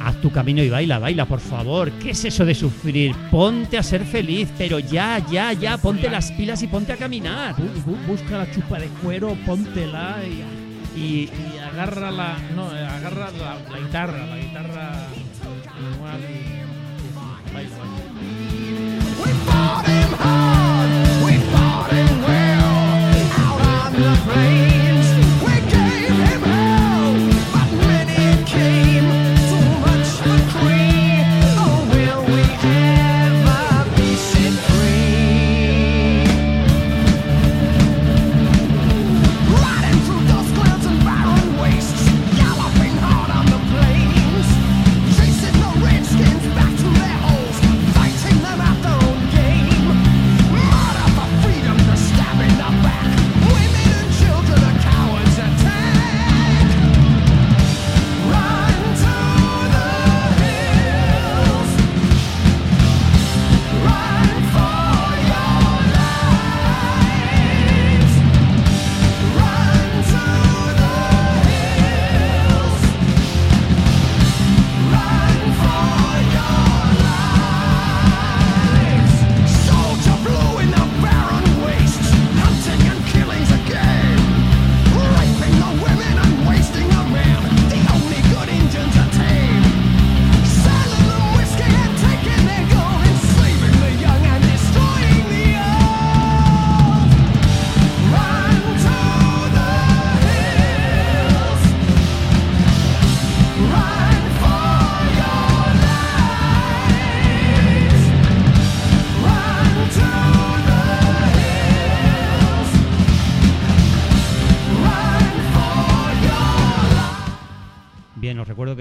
Haz 0.00 0.20
tu 0.20 0.30
camino 0.30 0.62
y 0.62 0.70
baila, 0.70 0.98
baila, 0.98 1.24
por 1.26 1.40
favor. 1.40 1.90
¿Qué 1.92 2.10
es 2.10 2.24
eso 2.24 2.44
de 2.44 2.54
sufrir? 2.54 3.14
Ponte 3.30 3.76
a 3.78 3.82
ser 3.82 4.04
feliz, 4.04 4.48
pero 4.56 4.78
ya, 4.78 5.18
ya, 5.30 5.52
ya, 5.52 5.76
ponte 5.78 6.08
las 6.10 6.30
pilas 6.32 6.62
y 6.62 6.66
ponte 6.66 6.92
a 6.92 6.96
caminar. 6.96 7.56
Bu- 7.56 7.84
bu- 7.84 8.06
busca 8.06 8.38
la 8.38 8.50
chupa 8.50 8.78
de 8.78 8.86
cuero, 9.02 9.36
póntela 9.44 10.18
y, 10.24 10.44
y, 10.98 11.24
y 11.24 11.58
agarra 11.58 12.10
la. 12.10 12.38
No, 12.54 12.74
eh, 12.74 12.84
agarra 12.86 13.30
la, 13.32 13.58
la 13.70 13.78
guitarra, 13.80 14.26
la 14.26 14.38
guitarra 14.38 15.06
Brought 19.68 19.86
him 19.86 20.12
high. 20.12 20.57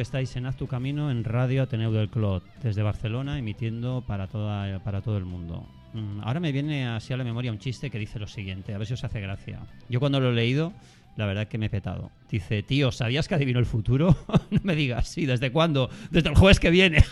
Estáis 0.07 0.33
en 0.37 0.45
Haz 0.45 0.55
tu 0.55 0.67
Camino 0.67 1.11
en 1.11 1.25
Radio 1.25 1.63
Ateneu 1.63 1.91
del 1.91 2.07
Clot, 2.07 2.41
desde 2.63 2.81
Barcelona, 2.81 3.37
emitiendo 3.37 4.01
para, 4.07 4.27
toda, 4.27 4.79
para 4.81 5.01
todo 5.01 5.17
el 5.17 5.25
mundo. 5.25 5.67
Mm, 5.93 6.21
Ahora 6.21 6.39
me 6.39 6.53
viene 6.53 6.87
así 6.87 7.11
a 7.11 7.17
la 7.17 7.25
memoria 7.25 7.51
un 7.51 7.59
chiste 7.59 7.89
que 7.89 7.99
dice 7.99 8.17
lo 8.17 8.25
siguiente, 8.25 8.73
a 8.73 8.77
ver 8.77 8.87
si 8.87 8.93
os 8.93 9.03
hace 9.03 9.19
gracia. 9.19 9.59
Yo 9.89 9.99
cuando 9.99 10.21
lo 10.21 10.29
he 10.29 10.33
leído, 10.33 10.71
la 11.17 11.25
verdad 11.25 11.43
es 11.43 11.49
que 11.49 11.57
me 11.57 11.65
he 11.65 11.69
petado. 11.69 12.09
Dice, 12.31 12.63
tío, 12.63 12.93
¿sabías 12.93 13.27
que 13.27 13.35
adivino 13.35 13.59
el 13.59 13.65
futuro? 13.65 14.15
no 14.49 14.61
me 14.63 14.75
digas, 14.75 15.09
sí, 15.09 15.25
¿desde 15.25 15.51
cuándo? 15.51 15.89
Desde 16.09 16.29
el 16.29 16.35
jueves 16.35 16.61
que 16.61 16.69
viene. 16.69 17.03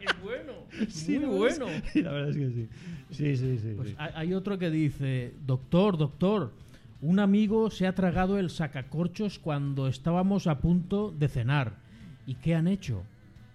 Es 0.00 0.22
bueno, 0.22 0.52
Sí, 0.88 1.18
muy 1.18 1.36
bueno. 1.36 1.66
la 1.94 2.12
verdad 2.12 2.30
es 2.30 2.36
que 2.36 2.50
sí. 2.50 2.68
Sí, 3.10 3.36
sí, 3.36 3.58
sí. 3.58 3.72
Pues 3.76 3.88
sí. 3.90 3.94
hay 3.98 4.32
otro 4.32 4.56
que 4.58 4.70
dice, 4.70 5.34
doctor, 5.44 5.98
doctor, 5.98 6.52
un 7.02 7.18
amigo 7.18 7.70
se 7.70 7.86
ha 7.86 7.94
tragado 7.94 8.38
el 8.38 8.50
sacacorchos 8.50 9.38
cuando 9.38 9.88
estábamos 9.88 10.46
a 10.46 10.58
punto 10.58 11.10
de 11.10 11.28
cenar. 11.28 11.74
¿Y 12.26 12.34
qué 12.34 12.54
han 12.54 12.68
hecho? 12.68 13.02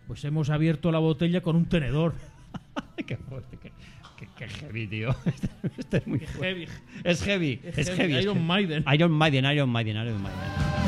Pues 0.07 0.23
hemos 0.25 0.49
abierto 0.49 0.91
la 0.91 0.99
botella 0.99 1.41
con 1.41 1.55
un 1.55 1.65
tenedor. 1.65 2.13
qué 3.05 3.17
fuerte, 3.17 3.57
qué, 3.61 3.71
qué- 4.17 4.27
qué 4.37 4.47
heavy, 4.47 4.87
tío. 4.87 5.09
Este, 5.25 5.49
este 5.77 5.97
es 5.97 6.07
muy 6.07 6.19
heavy. 6.19 6.67
Es 7.03 7.23
heavy, 7.23 7.59
es, 7.63 7.89
heavy. 7.89 8.15
es 8.15 8.23
Iron 8.23 8.35
heavy. 8.35 8.47
Maiden. 8.47 8.85
Iron 8.93 9.11
Maiden, 9.11 9.45
Iron 9.45 9.69
Maiden, 9.69 9.97
Iron 9.97 10.21
Maiden. 10.21 10.84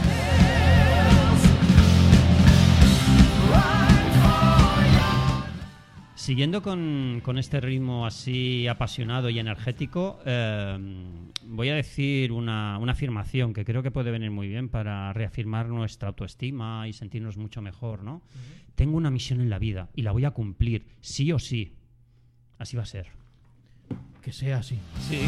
Siguiendo 6.28 6.62
con, 6.62 7.22
con 7.24 7.38
este 7.38 7.62
ritmo 7.62 8.06
así 8.06 8.68
apasionado 8.68 9.30
y 9.30 9.40
energético, 9.40 10.20
eh, 10.26 10.78
voy 11.46 11.70
a 11.70 11.76
decir 11.76 12.34
una, 12.34 12.78
una 12.80 12.92
afirmación 12.92 13.54
que 13.54 13.64
creo 13.64 13.82
que 13.82 13.92
puede 13.92 14.12
venir 14.12 14.30
muy 14.30 14.50
bien 14.50 14.68
para 14.68 15.14
reafirmar 15.14 15.70
nuestra 15.70 16.10
autoestima 16.10 16.86
y 16.86 16.92
sentirnos 16.92 17.38
mucho 17.38 17.62
mejor, 17.62 18.04
¿no? 18.04 18.22
Tengo 18.76 18.98
una 18.98 19.10
misión 19.10 19.40
en 19.40 19.50
la 19.50 19.58
vida 19.58 19.88
y 19.96 20.02
la 20.02 20.12
voy 20.12 20.26
a 20.26 20.32
cumplir, 20.32 20.86
sí 21.00 21.32
o 21.32 21.40
sí. 21.40 21.76
Así 22.58 22.76
va 22.76 22.84
a 22.84 22.88
ser. 22.88 23.08
Que 24.22 24.34
sea 24.34 24.58
así. 24.58 24.78
Sí. 25.08 25.22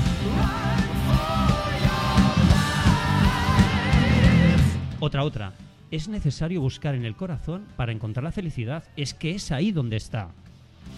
Otra, 5.00 5.24
otra. 5.24 5.54
Es 5.92 6.10
necesario 6.10 6.60
buscar 6.60 6.94
en 6.94 7.06
el 7.06 7.16
corazón 7.16 7.68
para 7.78 7.94
encontrar 7.94 8.26
la 8.26 8.34
felicidad. 8.34 8.84
Es 8.98 9.14
que 9.14 9.32
es 9.32 9.54
ahí 9.54 9.72
donde 9.72 9.96
está. 9.96 10.34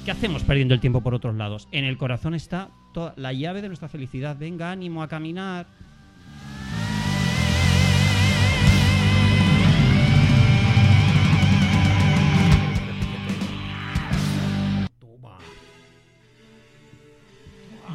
¿Qué 0.05 0.11
hacemos 0.11 0.43
perdiendo 0.43 0.73
el 0.73 0.79
tiempo 0.79 1.01
por 1.01 1.13
otros 1.13 1.35
lados? 1.35 1.67
En 1.71 1.85
el 1.85 1.97
corazón 1.97 2.33
está 2.33 2.69
toda 2.93 3.13
la 3.17 3.33
llave 3.33 3.61
de 3.61 3.67
nuestra 3.67 3.87
felicidad. 3.87 4.35
Venga, 4.37 4.71
ánimo 4.71 5.03
a 5.03 5.07
caminar. 5.07 5.67
Toma. 14.99 15.37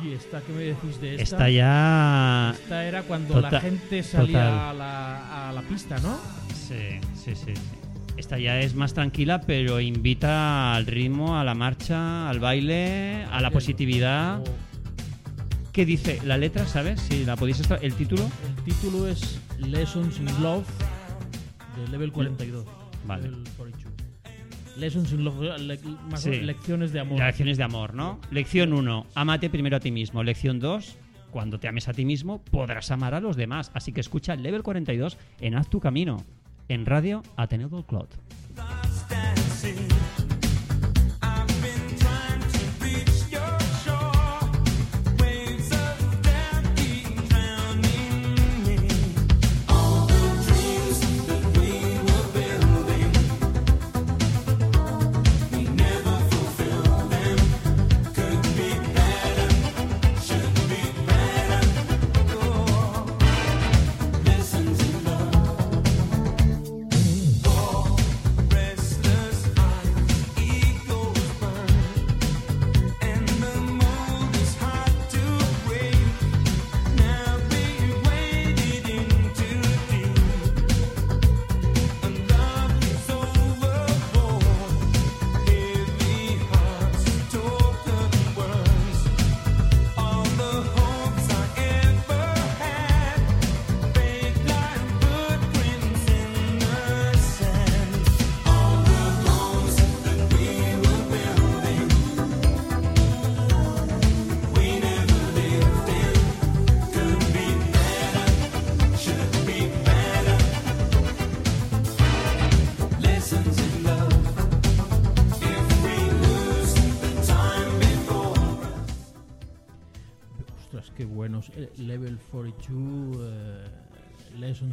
¿Y 0.05 0.13
esta 0.13 0.41
qué 0.43 0.53
me 0.53 0.63
decís 0.63 1.01
de 1.01 1.15
esta? 1.17 1.23
Está 1.23 1.51
ya. 1.51 2.51
Esta 2.55 2.85
era 2.85 3.03
cuando 3.03 3.35
Total- 3.35 3.53
la 3.53 3.61
gente 3.61 4.03
salía 4.03 4.71
a 4.71 4.75
la, 4.75 5.49
a 5.49 5.53
la 5.53 5.63
pista, 5.63 5.99
¿no? 5.99 6.19
Sí, 6.55 6.99
sí, 7.15 7.35
sí, 7.35 7.55
sí. 7.55 7.86
Esta 8.17 8.39
ya 8.39 8.61
es 8.61 8.75
más 8.75 8.95
tranquila, 8.95 9.41
pero 9.43 9.81
invita 9.81 10.75
al 10.75 10.87
ritmo, 10.87 11.39
a 11.39 11.45
la 11.45 11.55
marcha, 11.55 12.29
al 12.31 12.41
baile, 12.41 13.25
a 13.31 13.41
la 13.41 13.51
positividad. 13.51 14.41
O- 14.41 14.45
¿Qué 15.73 15.85
dice 15.85 16.21
la 16.25 16.39
letra, 16.39 16.67
sabes? 16.67 17.01
Si 17.03 17.25
la 17.27 17.37
podéis 17.37 17.59
extra- 17.59 17.77
el 17.83 17.93
título. 17.93 18.23
El 18.57 18.65
título 18.65 19.07
es 19.07 19.39
Lessons 19.59 20.19
in 20.19 20.43
Love 20.43 20.67
de 21.77 21.89
Level 21.93 22.11
42. 22.13 22.65
Vale. 23.07 23.25
Level 23.25 23.45
42. 23.59 23.93
Lessons 24.79 25.13
in 25.13 25.23
Love, 25.25 25.59
le- 25.59 25.79
más 26.11 26.21
o 26.21 26.23
Sí. 26.25 26.31
menos 26.31 26.47
lecciones 26.47 26.93
de 26.93 27.01
amor. 27.01 27.19
Lecciones 27.21 27.59
de 27.59 27.65
amor, 27.65 27.93
¿no? 27.95 28.19
Lección 28.31 28.73
1, 28.73 29.07
ámate 29.15 29.51
primero 29.51 29.77
a 29.77 29.81
ti 29.81 29.91
mismo. 29.91 30.23
Lección 30.23 30.59
2, 30.59 30.97
cuando 31.31 31.61
te 31.61 31.69
ames 31.69 31.89
a 31.89 31.93
ti 31.93 32.07
mismo, 32.07 32.43
podrás 32.43 32.91
amar 32.91 33.15
a 33.15 33.21
los 33.21 33.37
demás. 33.37 33.71
Así 33.75 33.93
que 33.93 34.01
escucha 34.01 34.33
el 34.33 34.43
Level 34.43 34.63
42 34.63 35.19
en 35.43 35.55
Haz 35.57 35.69
tu 35.69 35.81
Camino, 35.81 36.25
en 36.69 36.87
Radio 36.87 37.23
Ateneo 37.37 37.69
del 37.69 37.85
Clot. 37.85 38.09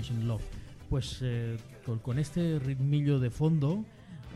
In 0.10 0.28
Love. 0.28 0.44
Pues 0.90 1.20
eh, 1.22 1.58
con, 2.02 2.20
este 2.20 2.60
ritmillo 2.60 3.20
de 3.20 3.30
fondo, 3.30 3.84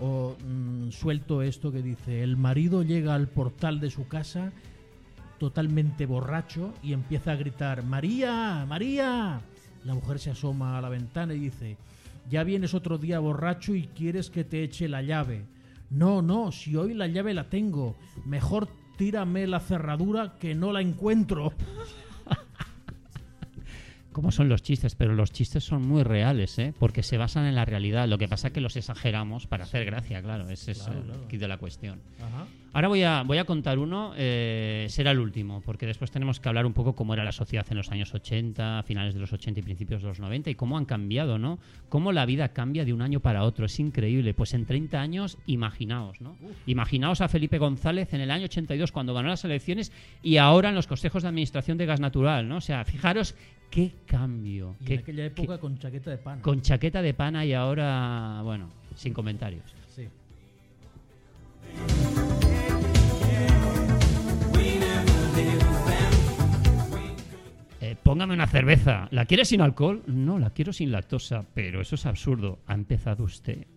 mm, 0.01 0.89
suelto 0.89 1.41
esto 1.41 1.71
que 1.71 1.82
dice: 1.82 2.23
El 2.23 2.38
marido 2.38 2.84
llega 2.84 3.13
al 3.13 3.27
portal 3.27 3.80
de 3.80 3.89
su 3.89 4.08
casa 4.08 4.51
totalmente 5.39 6.06
borracho 6.06 6.73
y 6.82 6.93
empieza 6.93 7.32
a 7.32 7.36
gritar: 7.36 7.84
¡María! 7.84 8.65
¡María! 8.67 9.41
La 9.86 9.93
mujer 9.93 10.19
se 10.19 10.32
asoma 10.32 10.77
a 10.77 10.82
la 10.82 10.89
ventana 10.89 11.34
y 11.34 11.39
dice: 11.39 11.77
Ya 12.30 12.43
vienes 12.43 12.73
otro 12.73 12.97
día 12.97 13.19
borracho 13.19 13.75
y 13.75 13.88
quieres 13.88 14.30
que 14.30 14.43
te 14.43 14.63
eche 14.63 14.88
la 14.88 15.01
llave. 15.01 15.45
No, 15.89 16.21
no, 16.21 16.51
si 16.51 16.75
hoy 16.75 16.93
la 16.93 17.08
llave 17.08 17.34
la 17.34 17.49
tengo. 17.49 17.95
Mejor 18.25 18.67
tírame 18.97 19.47
la 19.47 19.60
cerradura 19.60 20.38
que 20.39 20.56
no 20.56 20.73
la 20.73 20.82
encuentro. 20.82 21.53
¿Cómo 24.17 24.32
son 24.32 24.49
los 24.49 24.63
chistes? 24.63 24.95
Pero 24.95 25.13
los 25.13 25.32
chistes 25.32 25.63
son 25.63 25.88
muy 25.88 26.01
reales, 26.01 26.58
¿eh? 26.58 26.73
Porque 26.80 27.03
se 27.03 27.17
basan 27.17 27.45
en 27.45 27.53
la 27.53 27.65
realidad. 27.65 28.08
Lo 28.08 28.17
que 28.17 28.27
pasa 28.27 28.47
es 28.47 28.53
que 28.56 28.62
los 28.62 28.75
exageramos 28.75 29.45
para 29.45 29.65
hacer 29.65 29.86
gracia, 29.86 30.23
claro. 30.23 30.49
Ese 30.49 30.71
es 30.71 30.88
el 30.88 31.03
claro. 31.03 31.27
kit 31.27 31.39
de 31.39 31.47
la 31.47 31.58
cuestión. 31.58 32.01
Ajá. 32.19 32.47
Ahora 32.78 32.90
voy 32.90 33.02
a, 33.02 33.24
voy 33.24 33.40
a 33.40 33.46
contar 33.46 33.80
uno, 33.80 34.13
eh, 34.16 34.86
será 34.88 35.10
el 35.10 35.18
último, 35.18 35.62
porque 35.62 35.88
después 35.88 36.12
tenemos 36.12 36.40
que 36.40 36.48
hablar 36.48 36.68
un 36.68 36.74
poco 36.74 36.94
cómo 36.94 37.16
era 37.16 37.24
la 37.24 37.32
sociedad 37.32 37.66
en 37.72 37.78
los 37.78 37.90
años 37.90 38.13
80, 38.13 38.84
finales 38.84 39.16
de 39.16 39.20
los 39.20 39.34
80 39.34 39.62
y 39.62 39.63
principios 39.63 40.04
de 40.04 40.08
los 40.10 40.20
90, 40.20 40.52
y 40.52 40.54
cómo 40.54 40.78
han 40.78 40.86
cambiado, 40.86 41.40
¿no? 41.40 41.58
Cómo 41.90 42.12
la 42.12 42.28
vida 42.28 42.50
cambia 42.50 42.86
de 42.86 42.94
un 42.94 43.02
año 43.02 43.20
para 43.20 43.42
otro, 43.46 43.66
es 43.66 43.80
increíble. 43.80 44.36
Pues 44.36 44.54
en 44.54 44.68
30 44.68 45.02
años, 45.02 45.40
imaginaos, 45.48 46.22
¿no? 46.22 46.36
Imaginaos 46.68 47.20
a 47.22 47.28
Felipe 47.30 47.58
González 47.58 48.13
en 48.13 48.22
el 48.22 48.30
año 48.30 48.46
82 48.46 48.92
cuando 48.92 49.16
ganó 49.16 49.30
las 49.30 49.44
elecciones 49.44 49.92
y 50.22 50.38
ahora 50.38 50.70
en 50.70 50.76
los 50.76 50.86
consejos 50.86 51.24
de 51.24 51.30
administración 51.30 51.80
de 51.80 51.88
gas 51.88 52.00
natural, 52.00 52.48
¿no? 52.48 52.58
O 52.58 52.62
sea, 52.62 52.86
fijaros 52.86 53.34
qué 53.72 53.94
cambio. 54.06 54.76
Y 54.82 54.86
qué- 54.86 54.94
en 54.94 55.00
aquella 55.00 55.26
época 55.26 55.56
qué- 55.56 55.60
con 55.62 55.80
chaqueta 55.80 56.12
de 56.12 56.18
pan. 56.20 56.42
con 56.42 56.62
chaqueta 56.62 57.02
de 57.02 57.16
pana 57.16 57.44
y 57.44 57.54
ahora, 57.54 58.40
bueno, 58.44 58.70
sin 58.94 59.13
comentarios. 59.13 59.63
Sí. 59.96 60.08
Póngame 68.17 68.34
una 68.34 68.47
cerveza. 68.47 69.08
¿La 69.12 69.25
quiere 69.25 69.45
sin 69.45 69.62
alcohol? 69.62 70.01
No, 70.08 70.39
la 70.39 70.49
quiero 70.49 70.73
sin 70.73 70.91
lactosa. 70.91 71.45
Pero 71.53 71.82
eso 71.82 71.93
es 71.93 72.08
absurdo. 72.08 72.58
Ha 72.65 72.73
empezado 72.73 73.23
usted. 73.23 73.67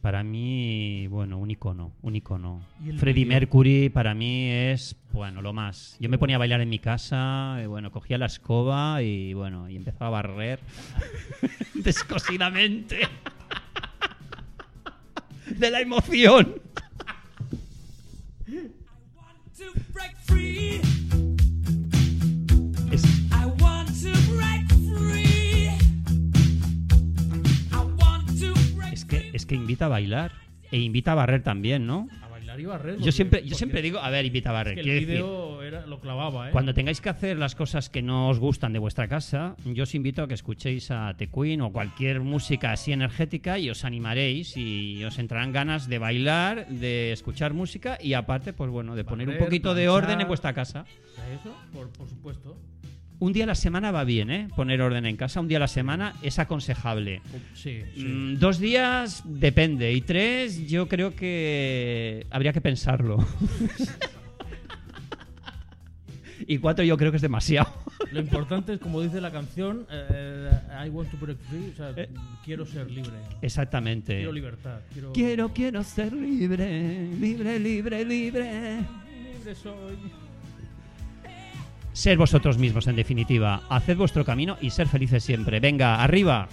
Para 0.00 0.22
mí, 0.22 1.08
bueno, 1.08 1.38
un 1.38 1.50
icono, 1.50 1.92
un 2.02 2.14
icono. 2.14 2.62
¿Y 2.84 2.90
el 2.90 2.98
Freddie? 2.98 3.26
Mercury 3.26 3.88
para 3.88 4.14
mí 4.14 4.48
es, 4.48 4.96
bueno, 5.12 5.42
lo 5.42 5.52
más. 5.52 5.96
Yo 5.98 6.08
me 6.08 6.18
ponía 6.18 6.36
a 6.36 6.38
bailar 6.38 6.60
en 6.60 6.68
mi 6.68 6.78
casa, 6.78 7.58
y 7.62 7.66
bueno, 7.66 7.90
cogía 7.90 8.16
la 8.16 8.26
escoba 8.26 9.02
y 9.02 9.34
bueno, 9.34 9.68
y 9.68 9.76
empezaba 9.76 10.06
a 10.06 10.22
barrer 10.22 10.60
descosidamente. 11.74 13.00
De 15.58 15.70
la 15.70 15.80
emoción. 15.80 16.54
to 19.56 19.64
break 19.92 20.16
free. 20.24 20.80
Es 29.38 29.46
que, 29.46 29.54
es 29.54 29.60
invita 29.60 29.86
a 29.86 29.88
bailar 29.88 30.32
e 30.70 30.78
invita 30.78 31.12
a 31.12 31.14
barrer 31.14 31.42
también, 31.42 31.86
¿no? 31.86 32.08
A 32.20 32.28
bailar 32.28 32.60
y 32.60 32.66
barrer. 32.66 32.98
Yo 32.98 33.10
siempre, 33.10 33.42
yo 33.46 33.54
siempre 33.54 33.80
digo, 33.80 33.98
a 34.00 34.10
ver, 34.10 34.26
invita 34.26 34.50
a 34.50 34.52
es 34.52 34.56
barrer. 34.58 34.74
que 34.82 34.98
el 34.98 35.06
vídeo 35.06 35.60
lo 35.86 36.00
clavaba, 36.00 36.48
¿eh? 36.48 36.52
Cuando 36.52 36.74
tengáis 36.74 37.00
que 37.00 37.08
hacer 37.08 37.38
las 37.38 37.54
cosas 37.54 37.88
que 37.88 38.02
no 38.02 38.28
os 38.28 38.38
gustan 38.38 38.72
de 38.72 38.78
vuestra 38.78 39.08
casa, 39.08 39.56
yo 39.64 39.84
os 39.84 39.94
invito 39.94 40.22
a 40.22 40.28
que 40.28 40.34
escuchéis 40.34 40.90
a 40.90 41.14
The 41.16 41.28
Queen 41.28 41.62
o 41.62 41.72
cualquier 41.72 42.20
música 42.20 42.72
así 42.72 42.92
energética 42.92 43.58
y 43.58 43.70
os 43.70 43.84
animaréis 43.84 44.56
y 44.56 45.02
os 45.04 45.18
entrarán 45.18 45.52
ganas 45.52 45.88
de 45.88 45.98
bailar, 45.98 46.68
de 46.68 47.12
escuchar 47.12 47.54
música 47.54 47.98
y 48.00 48.12
aparte, 48.12 48.52
pues 48.52 48.70
bueno, 48.70 48.94
de 48.94 49.04
poner 49.04 49.28
un 49.28 49.38
poquito 49.38 49.74
de 49.74 49.88
orden 49.88 50.20
en 50.20 50.28
vuestra 50.28 50.52
casa. 50.52 50.80
¿A 50.80 51.32
Eso, 51.32 51.54
por, 51.72 51.90
por 51.90 52.08
supuesto. 52.08 52.58
Un 53.20 53.32
día 53.32 53.44
a 53.44 53.46
la 53.48 53.54
semana 53.56 53.90
va 53.90 54.04
bien, 54.04 54.30
¿eh? 54.30 54.48
Poner 54.54 54.80
orden 54.80 55.04
en 55.04 55.16
casa. 55.16 55.40
Un 55.40 55.48
día 55.48 55.56
a 55.58 55.60
la 55.60 55.66
semana 55.68 56.14
es 56.22 56.38
aconsejable. 56.38 57.20
Sí, 57.54 57.80
sí. 57.96 58.04
Mm, 58.04 58.38
dos 58.38 58.60
días 58.60 59.22
depende. 59.24 59.92
Y 59.92 60.02
tres, 60.02 60.68
yo 60.68 60.86
creo 60.86 61.16
que 61.16 62.26
habría 62.30 62.52
que 62.52 62.60
pensarlo. 62.60 63.18
y 66.46 66.58
cuatro, 66.58 66.84
yo 66.84 66.96
creo 66.96 67.10
que 67.10 67.16
es 67.16 67.22
demasiado. 67.22 67.72
Lo 68.12 68.20
importante 68.20 68.74
es, 68.74 68.78
como 68.78 69.00
dice 69.02 69.20
la 69.20 69.32
canción, 69.32 69.84
eh, 69.90 70.50
I 70.86 70.88
want 70.90 71.10
to 71.10 71.16
break 71.16 71.38
free, 71.50 71.70
o 71.72 71.76
sea, 71.76 71.92
Eh. 71.96 72.08
quiero 72.44 72.64
ser 72.64 72.88
libre. 72.88 73.10
Exactamente. 73.42 74.14
Quiero 74.16 74.32
libertad. 74.32 74.78
Quiero, 74.92 75.12
Quiero, 75.12 75.52
quiero 75.52 75.82
ser 75.82 76.12
libre, 76.12 77.08
libre, 77.18 77.58
libre, 77.58 78.04
libre. 78.04 78.76
libre 79.34 79.54
soy. 79.56 79.96
Ser 81.92 82.16
vosotros 82.16 82.58
mismos, 82.58 82.86
en 82.86 82.96
definitiva. 82.96 83.62
Haced 83.68 83.96
vuestro 83.96 84.24
camino 84.24 84.56
y 84.60 84.70
ser 84.70 84.88
felices 84.88 85.24
siempre. 85.24 85.60
Venga, 85.60 86.02
arriba. 86.02 86.48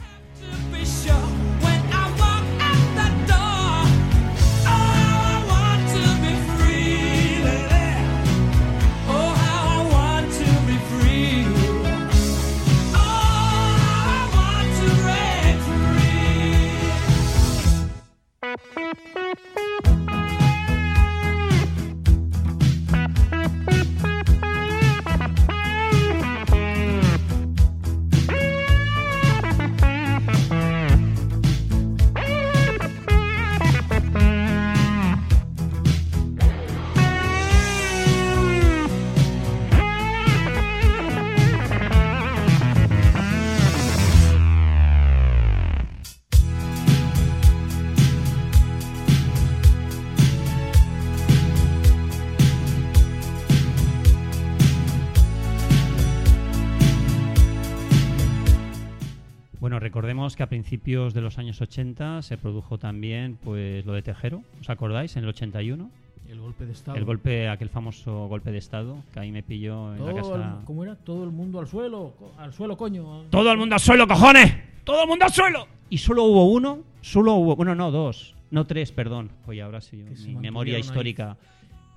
Recordemos 59.96 60.36
que 60.36 60.44
a 60.44 60.50
principios 60.50 61.14
de 61.14 61.22
los 61.22 61.38
años 61.38 61.62
80 61.62 62.22
se 62.22 62.38
produjo 62.38 62.78
también 62.78 63.38
pues 63.42 63.86
lo 63.86 63.94
de 63.94 64.02
Tejero, 64.02 64.42
¿os 64.60 64.70
acordáis? 64.70 65.16
En 65.16 65.24
el 65.24 65.30
81, 65.30 65.90
El 66.28 66.42
golpe 66.42 66.66
de 66.66 66.74
Estado. 66.74 66.98
el 66.98 67.06
golpe, 67.06 67.48
aquel 67.48 67.70
famoso 67.70 68.28
golpe 68.28 68.52
de 68.52 68.58
Estado 68.58 68.98
que 69.14 69.22
ahí 69.22 69.32
me 69.32 69.42
pilló 69.42 69.96
en 69.96 70.06
la 70.06 70.14
casa. 70.14 70.58
el- 70.60 70.66
¿Cómo 70.66 70.84
era? 70.84 70.98
Todo 70.98 71.24
el 71.24 71.32
mundo 71.32 71.60
al 71.62 71.68
suelo. 71.68 72.14
Al 72.38 72.52
suelo, 72.52 72.76
coño. 72.76 73.24
¡Todo 73.30 73.50
el 73.54 73.58
mundo 73.58 73.76
al 73.76 73.80
suelo, 73.80 74.06
cojones! 74.06 74.54
¡Todo 74.84 75.04
el 75.04 75.08
mundo 75.08 75.24
al 75.24 75.32
suelo! 75.32 75.66
Y 75.90 75.98
solo 76.00 76.24
hubo 76.26 76.44
uno, 76.52 76.80
solo 77.00 77.36
hubo, 77.36 77.56
bueno, 77.56 77.74
no, 77.74 77.90
dos, 77.90 78.36
no 78.52 78.68
tres, 78.68 78.92
perdón. 78.92 79.30
Oye, 79.48 79.62
ahora 79.62 79.80
sí, 79.80 80.04
mi 80.26 80.36
memoria 80.36 80.76
ahí. 80.76 80.82
histórica. 80.82 81.38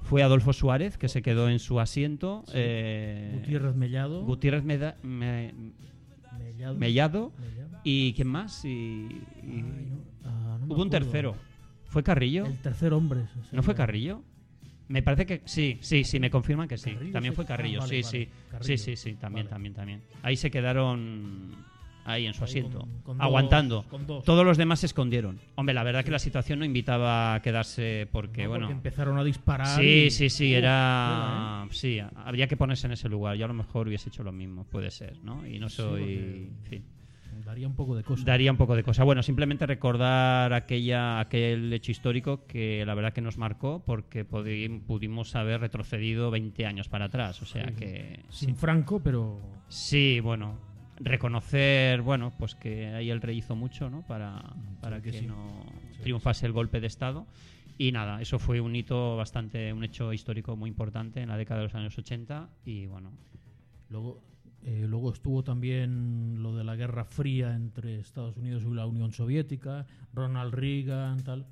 Fue 0.02 0.22
Adolfo 0.22 0.52
Suárez, 0.52 0.98
que 0.98 1.08
se 1.08 1.20
quedó 1.20 1.48
en 1.48 1.58
su 1.58 1.80
asiento. 1.80 2.44
Sí. 2.46 2.52
eh, 2.54 3.32
Gutiérrez 3.40 3.74
Mellado. 3.74 4.22
Gutiérrez 4.24 4.62
Meda- 4.62 4.94
Me- 5.02 5.52
Mellado. 6.38 6.74
Mellado. 6.78 7.32
Mellado. 7.40 7.67
¿Y 7.84 8.12
quién 8.14 8.28
más? 8.28 8.64
Y, 8.64 8.68
y- 8.68 9.20
Ay, 9.44 9.62
no. 9.90 9.98
Ah, 10.24 10.58
no 10.60 10.74
hubo 10.74 10.82
un 10.82 10.90
tercero. 10.90 11.34
¿Fue 11.86 12.02
Carrillo? 12.02 12.44
El 12.46 12.58
tercer 12.58 12.92
hombre. 12.92 13.22
se- 13.48 13.56
¿No 13.56 13.62
fue 13.62 13.74
Carrillo? 13.74 14.22
Me 14.88 15.02
parece 15.02 15.26
que 15.26 15.42
sí, 15.44 15.78
sí, 15.80 16.04
sí, 16.04 16.18
me 16.18 16.30
confirman 16.30 16.66
que 16.68 16.78
sí. 16.78 16.92
Carrillo, 16.92 17.12
también 17.12 17.32
sí. 17.32 17.36
fue 17.36 17.44
Carrillo, 17.46 17.78
Ah, 17.80 17.84
vale, 17.84 18.02
sí, 18.02 18.02
vale. 18.18 18.24
sí. 18.26 18.30
Carrillo. 18.50 18.66
Sí, 18.66 18.78
sí, 18.78 18.96
sí, 18.96 19.14
también, 19.16 19.44
Vale. 19.46 19.52
también, 19.54 19.74
también. 19.74 20.02
Ahí 20.22 20.36
se 20.36 20.50
quedaron 20.50 21.54
ahí 22.06 22.24
en 22.26 22.32
su 22.32 22.42
Ahí 22.44 22.48
asiento, 22.50 22.78
con- 22.80 23.02
con 23.02 23.20
aguantando. 23.22 23.84
dos-. 24.06 24.24
Todos 24.24 24.46
los 24.46 24.56
demás 24.56 24.80
se 24.80 24.86
escondieron. 24.86 25.38
Hombre, 25.56 25.74
la 25.74 25.82
verdad 25.82 26.04
que 26.04 26.10
la 26.10 26.18
situación 26.18 26.58
no 26.58 26.64
invitaba 26.64 27.34
a 27.34 27.42
quedarse 27.42 28.08
porque, 28.10 28.44
No, 28.44 28.48
bueno. 28.50 28.66
porque 28.66 28.76
empezaron 28.76 29.18
a 29.18 29.24
disparar. 29.24 29.78
Sí, 29.78 30.04
y- 30.06 30.10
sí, 30.10 30.30
sí, 30.30 30.54
era. 30.54 31.64
¿eh? 31.66 31.68
Sí, 31.72 31.98
habría 32.16 32.46
que 32.48 32.56
ponerse 32.56 32.86
en 32.86 32.94
ese 32.94 33.10
lugar. 33.10 33.36
Yo 33.36 33.44
a 33.44 33.48
lo 33.48 33.54
mejor 33.54 33.88
hubiese 33.88 34.08
hecho 34.08 34.22
lo 34.22 34.32
mismo, 34.32 34.64
puede 34.64 34.90
ser, 34.90 35.18
¿no? 35.22 35.46
Y 35.46 35.58
no 35.58 35.68
Sí, 35.68 35.76
soy. 35.76 36.00
porque- 36.00 36.46
en 36.48 36.64
fin. 36.64 36.84
Daría 37.44 37.66
un 37.66 37.74
poco 37.74 37.96
de 37.96 38.02
cosa. 38.04 38.24
Daría 38.24 38.50
un 38.50 38.56
poco 38.56 38.74
de 38.76 38.82
cosa. 38.82 39.04
Bueno, 39.04 39.22
simplemente 39.22 39.66
recordar 39.66 40.52
aquella, 40.52 41.20
aquel 41.20 41.72
hecho 41.72 41.90
histórico 41.92 42.46
que 42.46 42.84
la 42.86 42.94
verdad 42.94 43.12
que 43.12 43.20
nos 43.20 43.38
marcó 43.38 43.82
porque 43.84 44.26
pudi- 44.28 44.80
pudimos 44.82 45.34
haber 45.36 45.60
retrocedido 45.60 46.30
20 46.30 46.66
años 46.66 46.88
para 46.88 47.06
atrás. 47.06 47.40
O 47.42 47.46
sea 47.46 47.68
Sí. 47.68 47.74
que. 47.74 48.20
Sin 48.28 48.56
Franco, 48.56 49.00
pero. 49.02 49.40
Sí, 49.68 50.20
bueno. 50.20 50.58
Reconocer, 51.00 52.02
bueno, 52.02 52.32
pues 52.38 52.54
que 52.56 52.88
ahí 52.88 53.10
el 53.10 53.20
rey 53.20 53.38
hizo 53.38 53.54
mucho, 53.54 53.88
¿no? 53.88 54.02
Para, 54.06 54.42
para 54.80 55.00
que 55.00 55.12
que, 55.12 55.20
sí. 55.20 55.26
no 55.26 55.64
triunfase 56.02 56.44
el 56.46 56.52
golpe 56.52 56.80
de 56.80 56.86
Estado. 56.88 57.26
Y 57.78 57.92
nada, 57.92 58.20
eso 58.20 58.40
fue 58.40 58.60
un 58.60 58.74
hito 58.74 59.16
bastante, 59.16 59.72
un 59.72 59.84
hecho 59.84 60.12
histórico 60.12 60.56
muy 60.56 60.68
importante 60.68 61.20
en 61.22 61.28
la 61.28 61.36
década 61.36 61.60
de 61.60 61.66
los 61.66 61.74
años 61.76 61.96
80. 61.96 62.48
Y 62.64 62.86
bueno, 62.86 63.12
Luego, 63.90 64.20
eh, 64.64 64.86
luego 64.88 65.12
estuvo 65.12 65.42
también 65.42 66.42
lo 66.42 66.54
de 66.56 66.64
la 66.64 66.76
Guerra 66.76 67.04
Fría 67.04 67.54
entre 67.54 68.00
Estados 68.00 68.36
Unidos 68.36 68.64
y 68.66 68.74
la 68.74 68.86
Unión 68.86 69.12
Soviética, 69.12 69.86
Ronald 70.12 70.52
Reagan, 70.52 71.22
tal. 71.22 71.46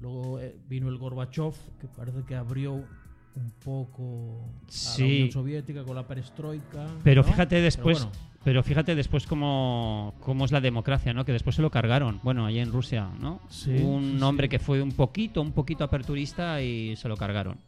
Luego 0.00 0.40
eh, 0.40 0.56
vino 0.68 0.88
el 0.88 0.98
Gorbachev, 0.98 1.54
que 1.80 1.86
parece 1.86 2.22
que 2.24 2.34
abrió 2.34 2.72
un 2.72 3.50
poco 3.64 4.44
a 4.68 4.98
la 4.98 5.04
Unión 5.04 5.30
Soviética 5.30 5.84
con 5.84 5.94
la 5.94 6.06
perestroika. 6.06 6.86
Pero 7.04 7.22
¿no? 7.22 7.28
fíjate 7.28 7.60
después, 7.60 8.08
Pero 8.42 8.62
fíjate 8.62 8.94
después 8.94 9.26
cómo, 9.26 10.14
cómo 10.20 10.44
es 10.44 10.52
la 10.52 10.60
democracia, 10.60 11.12
¿no? 11.14 11.24
Que 11.24 11.32
después 11.32 11.56
se 11.56 11.62
lo 11.62 11.70
cargaron. 11.70 12.20
Bueno, 12.22 12.46
allá 12.46 12.62
en 12.62 12.72
Rusia, 12.72 13.10
¿no? 13.20 13.40
Sí, 13.48 13.70
un 13.70 14.16
sí, 14.18 14.22
hombre 14.22 14.48
que 14.48 14.58
fue 14.58 14.82
un 14.82 14.92
poquito, 14.92 15.40
un 15.40 15.52
poquito 15.52 15.84
aperturista 15.84 16.60
y 16.60 16.96
se 16.96 17.08
lo 17.08 17.16
cargaron. 17.16 17.58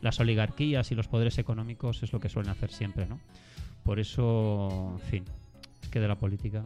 Las 0.00 0.18
oligarquías 0.18 0.90
y 0.92 0.94
los 0.94 1.08
poderes 1.08 1.36
económicos 1.38 2.02
es 2.02 2.12
lo 2.12 2.20
que 2.20 2.30
suelen 2.30 2.50
hacer 2.50 2.70
siempre, 2.72 3.06
¿no? 3.06 3.20
Por 3.90 3.98
eso, 3.98 4.92
en 4.92 5.00
fin, 5.00 5.24
es 5.82 5.88
que 5.88 5.98
de 5.98 6.06
la 6.06 6.14
política 6.14 6.62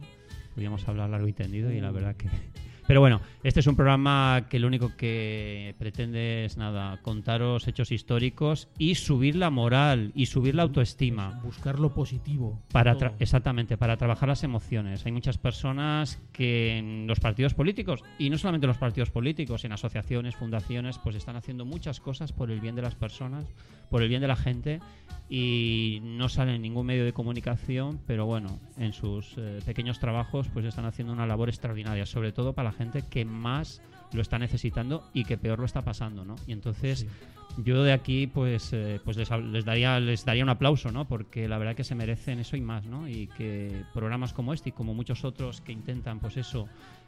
podríamos 0.53 0.87
hablar 0.87 1.09
largo 1.09 1.27
y 1.27 1.33
tendido 1.33 1.71
y 1.71 1.81
la 1.81 1.89
verdad 1.89 2.15
que... 2.15 2.29
Pero 2.87 2.99
bueno, 2.99 3.19
este 3.43 3.61
es 3.61 3.67
un 3.67 3.75
programa 3.75 4.45
que 4.49 4.59
lo 4.59 4.67
único 4.67 4.95
que 4.95 5.75
pretende 5.79 6.45
es 6.45 6.55
nada, 6.57 7.01
contaros 7.01 7.67
hechos 7.67 7.91
históricos 7.91 8.67
y 8.77 8.95
subir 8.95 9.35
la 9.35 9.49
moral 9.49 10.11
y 10.13 10.27
subir 10.27 10.53
la 10.53 10.63
autoestima. 10.63 11.39
buscar 11.43 11.79
lo 11.79 11.93
positivo. 11.93 12.61
Para 12.71 12.95
todo. 12.95 13.13
exactamente, 13.19 13.77
para 13.77 13.97
trabajar 13.97 14.29
las 14.29 14.43
emociones. 14.43 15.05
Hay 15.05 15.11
muchas 15.11 15.39
personas 15.39 16.21
que 16.31 16.77
en 16.77 17.07
los 17.07 17.19
partidos 17.19 17.55
políticos, 17.55 18.03
y 18.19 18.29
no 18.29 18.37
solamente 18.37 18.65
en 18.65 18.69
los 18.69 18.77
partidos 18.77 19.09
políticos, 19.09 19.65
en 19.65 19.71
asociaciones, 19.71 20.35
fundaciones, 20.35 20.99
pues 20.99 21.15
están 21.15 21.35
haciendo 21.35 21.65
muchas 21.65 21.99
cosas 21.99 22.33
por 22.33 22.51
el 22.51 22.59
bien 22.59 22.75
de 22.75 22.83
las 22.83 22.95
personas, 22.95 23.45
por 23.89 24.03
el 24.03 24.09
bien 24.09 24.21
de 24.21 24.27
la 24.27 24.35
gente, 24.35 24.79
y 25.29 26.01
no 26.03 26.29
salen 26.29 26.55
en 26.55 26.61
ningún 26.61 26.85
medio 26.85 27.03
de 27.03 27.13
comunicación, 27.13 27.99
pero 28.05 28.25
bueno, 28.25 28.59
en 28.77 28.93
sus 28.93 29.33
eh, 29.37 29.59
pequeños 29.65 29.99
trabajos 29.99 30.47
pues 30.53 30.65
están 30.65 30.85
haciendo 30.85 31.13
una 31.13 31.25
labor 31.25 31.49
extraordinaria, 31.49 32.05
sobre 32.05 32.31
todo 32.31 32.53
para 32.53 32.69
la 32.69 32.74
gente 32.77 33.03
que 33.09 33.25
más 33.25 33.81
lo 34.13 34.21
está 34.21 34.39
necesitando 34.39 35.03
y 35.13 35.25
que 35.25 35.37
peor 35.37 35.59
lo 35.59 35.65
está 35.65 35.81
pasando, 35.81 36.25
¿no? 36.25 36.35
Y 36.47 36.53
entonces. 36.53 37.05
Yo 37.63 37.83
de 37.83 37.93
aquí 37.93 38.27
pues 38.27 38.73
eh, 38.73 38.99
pues 39.03 39.15
les, 39.17 39.29
daría 39.65 39.99
les 39.99 40.25
daría 40.25 40.43
un 40.43 40.49
aplauso 40.49 40.91
no 40.91 41.05
porque 41.05 41.47
la 41.47 41.57
verdad 41.57 41.75
que 41.75 41.83
se 41.83 41.95
merecen 41.95 42.39
eso 42.39 42.57
y 42.57 42.61
más 42.61 42.85
no 42.85 43.07
y 43.07 43.27
que 43.27 43.83
programas 43.93 44.33
como 44.33 44.53
este 44.53 44.69
y 44.69 44.71
como 44.73 44.93
muchos 44.93 45.23
otros 45.23 45.61
que 45.61 45.71
intentan 45.71 46.19
pues 46.19 46.35
eso 46.37 46.67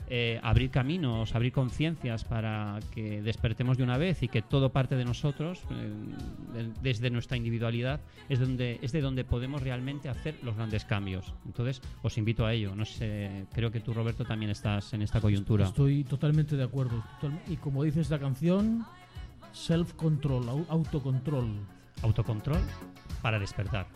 eh, 0.09 0.39
abrir 0.41 0.69
caminos 0.71 1.35
abrir 1.35 1.51
conciencias 1.51 2.23
para 2.23 2.79
que 2.93 3.21
despertemos 3.21 3.77
de 3.77 3.83
una 3.83 3.97
vez 3.97 4.23
y 4.23 4.29
que 4.29 4.41
todo 4.41 4.71
parte 4.71 4.95
de 4.95 5.03
nosotros 5.03 5.59
eh, 5.71 5.91
de- 6.53 6.71
desde 6.81 7.09
nuestra 7.09 7.35
individualidad 7.35 7.99
es 8.29 8.39
donde 8.39 8.79
es 8.81 8.91
de 8.93 9.01
donde 9.01 9.25
podemos 9.25 9.61
realmente 9.61 10.07
hacer 10.07 10.35
los 10.43 10.55
grandes 10.55 10.85
cambios. 10.85 11.33
Entonces 11.45 11.81
os 12.03 12.17
invito 12.17 12.45
a 12.45 12.53
ello. 12.53 12.75
No 12.75 12.85
sé 12.85 13.45
creo 13.53 13.71
que 13.71 13.79
tú 13.81 13.93
Roberto 13.93 14.23
también 14.25 14.51
estás 14.51 14.93
en 14.93 15.01
esta 15.01 15.19
coyuntura. 15.19 15.65
Estoy 15.65 16.03
totalmente 16.03 16.55
de 16.55 16.63
acuerdo. 16.63 17.03
Y 17.49 17.57
como 17.57 17.83
dice 17.83 18.01
esta 18.01 18.19
canción, 18.19 18.85
self-control, 19.65 20.47
au- 20.49 20.65
autocontrol. 20.69 21.49
autocontrol 22.03 22.61
para 23.23 23.39
despertar 23.39 23.87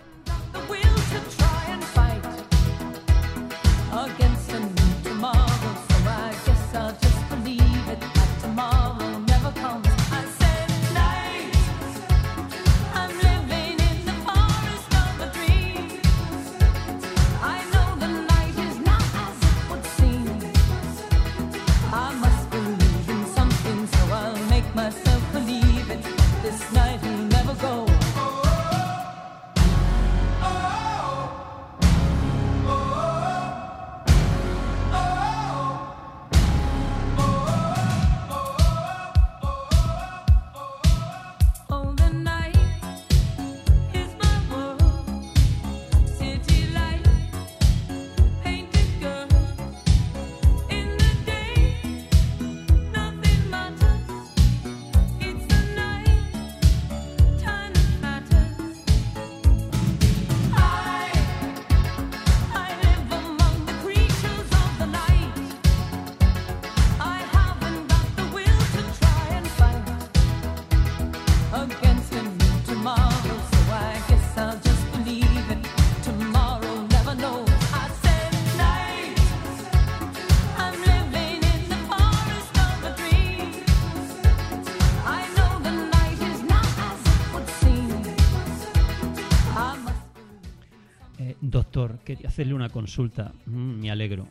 hacerle 92.31 92.53
una 92.53 92.69
consulta. 92.69 93.33
Mm, 93.45 93.79
me 93.81 93.91
alegro. 93.91 94.27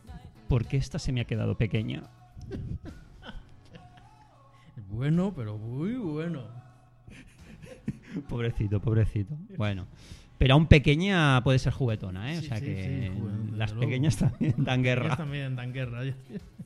¿Por 0.48 0.66
qué 0.66 0.76
esta 0.78 0.98
se 0.98 1.12
me 1.12 1.20
ha 1.20 1.24
quedado 1.24 1.56
pequeña? 1.56 2.02
Bueno, 4.88 5.32
pero 5.34 5.56
muy 5.58 5.94
bueno. 5.94 6.42
Pobrecito, 8.28 8.80
pobrecito. 8.80 9.36
Bueno. 9.56 9.86
Pero 10.38 10.54
aún 10.54 10.66
pequeña 10.66 11.42
puede 11.44 11.58
ser 11.58 11.72
juguetona, 11.74 12.32
¿eh? 12.34 12.38
o 12.38 12.42
sea 12.42 12.56
sí, 12.56 12.64
que 12.64 13.12
sí, 13.14 13.56
las 13.56 13.72
luego. 13.72 13.80
pequeñas 13.86 14.16
también 14.16 14.54
dan 14.64 14.82
guerra. 14.82 15.16
también 15.16 15.54
dan 15.54 15.72
guerra. 15.72 16.00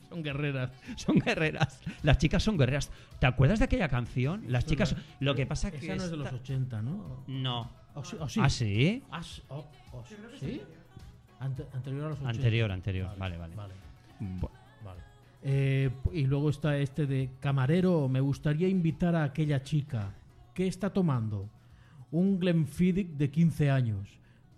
Son 0.08 0.22
guerreras. 0.22 0.70
Son 0.96 1.18
guerreras. 1.18 1.80
Las 2.04 2.18
chicas 2.18 2.40
son 2.42 2.56
guerreras. 2.56 2.90
¿Te 3.18 3.26
acuerdas 3.26 3.58
de 3.58 3.64
aquella 3.64 3.88
canción? 3.88 4.44
Las 4.46 4.64
chicas. 4.64 4.94
Lo 5.18 5.34
que 5.34 5.44
pasa 5.44 5.72
que. 5.72 5.78
Esa 5.78 5.96
no 5.96 6.04
es 6.04 6.10
de 6.12 6.16
los 6.16 6.26
esta- 6.26 6.36
80, 6.38 6.82
¿no? 6.82 7.24
No. 7.26 7.70
¿O 7.94 8.04
sí? 8.04 8.16
o 8.20 8.28
sí? 8.28 8.40
¿Ah, 8.40 8.48
sí? 8.50 9.02
Ah, 9.10 9.22
sí, 9.22 9.42
oh, 9.48 9.66
oh, 9.92 10.04
¿sí? 10.38 10.60
Ante- 11.40 11.66
anterior 11.72 12.06
a 12.06 12.08
los 12.10 12.18
80. 12.18 12.30
Anterior, 12.30 12.70
anterior. 12.72 13.18
Vale, 13.18 13.36
vale. 13.36 13.54
Vale. 13.54 13.74
Bu- 14.20 14.50
vale. 14.84 15.00
Eh, 15.42 15.90
y 16.12 16.24
luego 16.26 16.50
está 16.50 16.78
este 16.78 17.06
de 17.06 17.30
camarero. 17.40 18.08
Me 18.08 18.20
gustaría 18.20 18.68
invitar 18.68 19.14
a 19.14 19.24
aquella 19.24 19.62
chica. 19.62 20.12
¿Qué 20.54 20.66
está 20.66 20.90
tomando? 20.90 21.48
Un 22.10 22.38
Glenfiddich 22.38 23.08
de 23.08 23.30
15 23.30 23.70
años. 23.70 24.08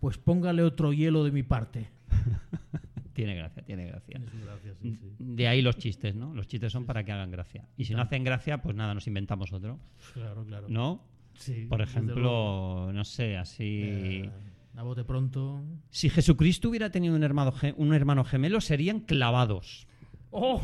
Pues 0.01 0.19
póngale 0.19 0.63
otro 0.63 0.93
hielo 0.93 1.25
de 1.25 1.33
mi 1.33 1.43
parte. 1.43 1.89
Tiene 3.15 3.35
gracia, 3.35 3.63
tiene 3.65 3.87
gracia. 3.87 4.19
Tiene 4.19 4.29
su 4.31 4.45
gracia, 4.45 4.75
sí, 4.83 4.95
sí. 5.01 5.11
De 5.19 5.49
ahí 5.49 5.63
los 5.63 5.79
chistes, 5.79 6.15
¿no? 6.15 6.35
Los 6.35 6.47
chistes 6.49 6.71
son 6.71 6.85
para 6.85 7.03
que 7.03 7.13
hagan 7.13 7.31
gracia. 7.31 7.65
Y 7.79 7.87
si 7.87 7.95
no 7.95 8.03
hacen 8.03 8.23
gracia, 8.25 8.61
pues 8.61 8.77
nada, 8.77 8.93
nos 8.93 9.07
inventamos 9.07 9.55
otro. 9.55 9.79
Claro, 10.13 10.45
claro. 10.45 10.67
¿No? 10.69 11.03
Sí, 11.33 11.65
Por 11.67 11.81
ejemplo, 11.81 12.91
no 12.93 13.05
sé, 13.07 13.39
así. 13.39 13.81
Eh, 13.85 14.31
a 14.77 14.83
bote 14.83 15.05
pronto. 15.05 15.63
Si 15.91 16.11
Jesucristo 16.11 16.69
hubiera 16.69 16.91
tenido 16.91 17.15
un 17.17 17.23
hermano, 17.25 17.53
ge- 17.53 17.75
un 17.77 17.95
hermano 17.95 18.25
gemelo, 18.25 18.61
serían 18.61 19.01
clavados. 19.01 19.87
¡Oh! 20.31 20.63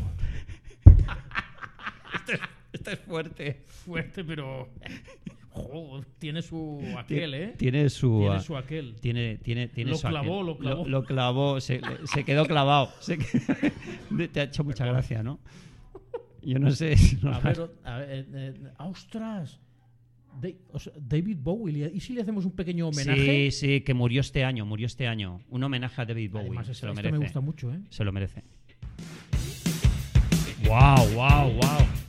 Esto 2.73 2.91
es 2.91 2.99
fuerte. 2.99 3.63
Fuerte, 3.67 4.23
pero. 4.23 4.69
Joder, 5.49 6.05
tiene 6.17 6.41
su 6.41 6.81
aquel, 6.97 7.33
¿eh? 7.35 7.53
Tiene 7.57 7.89
su. 7.89 8.19
Tiene 8.19 8.35
ah, 8.35 8.39
su 8.39 8.57
aquel. 8.57 8.95
Tiene, 8.99 9.37
tiene, 9.37 9.67
tiene 9.67 9.91
Lo 9.91 9.97
su 9.97 10.07
clavó, 10.07 10.35
aquel. 10.41 10.45
lo 10.47 10.57
clavó. 10.57 10.87
Lo, 10.87 11.03
clavó, 11.03 11.61
se, 11.61 11.79
quedó 12.25 12.45
clavado. 12.45 12.89
Se 12.99 13.17
Te 14.31 14.39
ha 14.39 14.43
hecho 14.43 14.63
mucha 14.63 14.85
gracia, 14.85 15.21
¿no? 15.21 15.39
Yo 16.41 16.59
no 16.59 16.71
sé. 16.71 16.97
si 16.97 17.19
A 17.27 17.39
ver, 17.39 17.71
a 17.83 17.97
ver, 17.97 18.09
eh, 18.09 18.25
eh, 18.33 18.71
¡ostras! 18.79 19.59
David 20.99 21.37
Bowie. 21.39 21.91
¿Y 21.93 21.99
si 21.99 22.13
le 22.13 22.21
hacemos 22.21 22.45
un 22.45 22.51
pequeño 22.51 22.87
homenaje? 22.87 23.51
Sí, 23.51 23.51
sí, 23.51 23.81
que 23.81 23.93
murió 23.93 24.21
este 24.21 24.43
año, 24.43 24.65
murió 24.65 24.87
este 24.87 25.07
año. 25.07 25.41
Un 25.49 25.63
homenaje 25.63 26.01
a 26.01 26.05
David 26.05 26.31
Bowie. 26.31 26.47
Además, 26.47 26.77
se 26.77 26.85
lo 26.85 26.93
merece. 26.93 27.11
me 27.11 27.17
gusta 27.19 27.41
mucho, 27.41 27.73
¿eh? 27.73 27.79
Se 27.89 28.03
lo 28.03 28.11
merece. 28.11 28.43
Wow, 30.65 31.07
wow, 31.15 31.51
wow. 31.51 32.02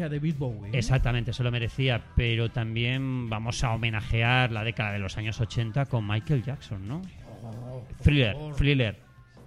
Homenaje 0.00 0.04
a 0.04 0.08
David 0.08 0.34
Bowie. 0.38 0.70
¿eh? 0.72 0.78
Exactamente, 0.78 1.32
se 1.32 1.42
lo 1.42 1.50
merecía, 1.50 2.02
pero 2.16 2.50
también 2.50 3.28
vamos 3.28 3.62
a 3.64 3.72
homenajear 3.74 4.50
la 4.52 4.64
década 4.64 4.92
de 4.92 4.98
los 4.98 5.16
años 5.18 5.40
80 5.40 5.86
con 5.86 6.06
Michael 6.06 6.42
Jackson, 6.42 6.86
¿no? 6.86 7.02
Oh, 7.42 7.82
Thriller, 8.02 8.32
favor. 8.34 8.54
thriller. 8.56 8.96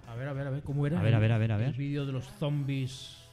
A 0.08 0.14
ver, 0.14 0.28
a 0.28 0.32
ver, 0.32 0.46
a 0.46 0.50
ver, 0.50 0.62
¿cómo 0.62 0.86
era? 0.86 1.00
A 1.00 1.02
ver, 1.02 1.14
a 1.14 1.18
ver, 1.18 1.32
a 1.32 1.38
ver, 1.38 1.52
a 1.52 1.56
El 1.56 1.60
ver. 1.62 1.72
vídeo 1.74 2.06
de 2.06 2.12
los 2.12 2.26
zombies. 2.38 3.23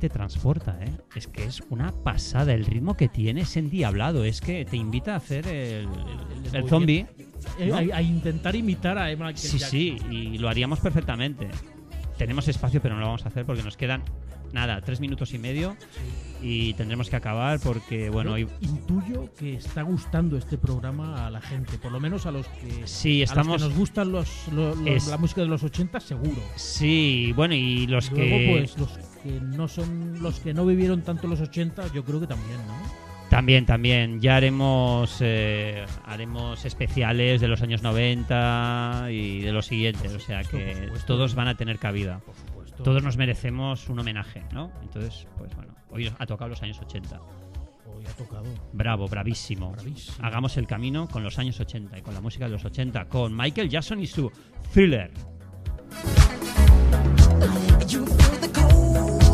Te 0.00 0.08
transporta, 0.08 0.76
¿eh? 0.82 0.90
Es 1.14 1.28
que 1.28 1.44
es 1.44 1.62
una 1.70 1.92
pasada. 1.92 2.52
El 2.54 2.64
ritmo 2.66 2.96
que 2.96 3.08
tiene 3.08 3.42
es 3.42 3.56
endiablado. 3.56 4.24
Es 4.24 4.40
que 4.40 4.64
te 4.64 4.76
invita 4.76 5.14
a 5.14 5.16
hacer 5.18 5.46
el, 5.46 5.86
el, 6.48 6.54
el 6.56 6.68
zombie. 6.68 7.06
Eh, 7.58 7.66
¿no? 7.68 7.76
a, 7.76 7.96
a 7.98 8.02
intentar 8.02 8.56
imitar 8.56 8.98
a 8.98 9.10
Emma 9.10 9.30
Sí, 9.36 9.58
sí, 9.58 9.96
y 10.10 10.38
lo 10.38 10.48
haríamos 10.48 10.80
perfectamente. 10.80 11.48
Tenemos 12.18 12.48
espacio, 12.48 12.82
pero 12.82 12.94
no 12.96 13.00
lo 13.00 13.06
vamos 13.06 13.24
a 13.24 13.28
hacer 13.28 13.46
porque 13.46 13.62
nos 13.62 13.76
quedan, 13.78 14.02
nada, 14.52 14.80
tres 14.82 15.00
minutos 15.00 15.32
y 15.32 15.38
medio 15.38 15.74
y 16.42 16.74
tendremos 16.74 17.08
que 17.08 17.16
acabar 17.16 17.60
porque, 17.60 18.10
bueno, 18.10 18.32
hoy... 18.32 18.46
intuyo 18.60 19.32
que 19.38 19.54
está 19.54 19.82
gustando 19.82 20.36
este 20.36 20.58
programa 20.58 21.26
a 21.26 21.30
la 21.30 21.40
gente, 21.40 21.78
por 21.78 21.92
lo 21.92 21.98
menos 22.00 22.26
a 22.26 22.30
los 22.30 22.46
que, 22.46 22.86
Sí, 22.86 23.18
a 23.18 23.24
los 23.24 23.30
estamos... 23.30 23.56
que 23.62 23.68
nos 23.68 23.78
gustan 23.78 24.12
los, 24.12 24.48
lo- 24.52 24.74
los- 24.74 24.86
Es- 24.86 25.06
la 25.08 25.16
música 25.16 25.40
de 25.40 25.46
los 25.48 25.62
80, 25.62 25.98
seguro. 26.00 26.42
Sí, 26.56 27.32
bueno, 27.36 27.54
y 27.54 27.86
los 27.86 28.10
Luego, 28.10 28.36
que... 28.38 28.56
pues 28.58 28.78
los 28.78 28.90
que 29.22 29.40
no 29.40 29.68
son 29.68 30.22
los 30.22 30.40
que 30.40 30.54
no 30.54 30.66
vivieron 30.66 31.02
tanto 31.02 31.26
los 31.26 31.40
80, 31.40 31.92
yo 31.92 32.04
creo 32.04 32.20
que 32.20 32.26
también, 32.26 32.58
¿no? 32.66 33.10
También, 33.30 33.64
también. 33.64 34.20
Ya 34.20 34.36
haremos 34.36 35.18
eh, 35.20 35.86
haremos 36.04 36.64
especiales 36.64 37.40
de 37.40 37.46
los 37.46 37.62
años 37.62 37.80
90 37.80 39.06
y 39.10 39.40
de 39.40 39.52
los 39.52 39.66
siguientes. 39.66 40.12
O 40.12 40.18
sea 40.18 40.42
que 40.42 40.90
todos 41.06 41.36
van 41.36 41.46
a 41.46 41.56
tener 41.56 41.78
cabida. 41.78 42.20
Por 42.26 42.34
supuesto. 42.34 42.82
Todos 42.82 43.04
nos 43.04 43.16
merecemos 43.16 43.88
un 43.88 44.00
homenaje, 44.00 44.42
¿no? 44.52 44.72
Entonces, 44.82 45.28
pues 45.38 45.54
bueno, 45.54 45.72
hoy 45.90 46.12
ha 46.18 46.26
tocado 46.26 46.50
los 46.50 46.62
años 46.62 46.80
80. 46.80 47.20
Hoy 47.86 48.04
ha 48.04 48.12
tocado. 48.16 48.44
Bravo, 48.72 49.06
bravísimo. 49.06 49.70
Bravísimo. 49.70 50.16
Hagamos 50.26 50.56
el 50.56 50.66
camino 50.66 51.06
con 51.08 51.22
los 51.22 51.38
años 51.38 51.60
80 51.60 51.98
y 51.98 52.02
con 52.02 52.14
la 52.14 52.20
música 52.20 52.46
de 52.46 52.50
los 52.50 52.64
80, 52.64 53.04
con 53.04 53.36
Michael 53.36 53.68
Jackson 53.68 54.00
y 54.00 54.08
su 54.08 54.32
thriller. 54.72 55.12
You 57.40 58.04
feel 58.04 58.38
the 58.38 58.50
cold. 58.52 59.29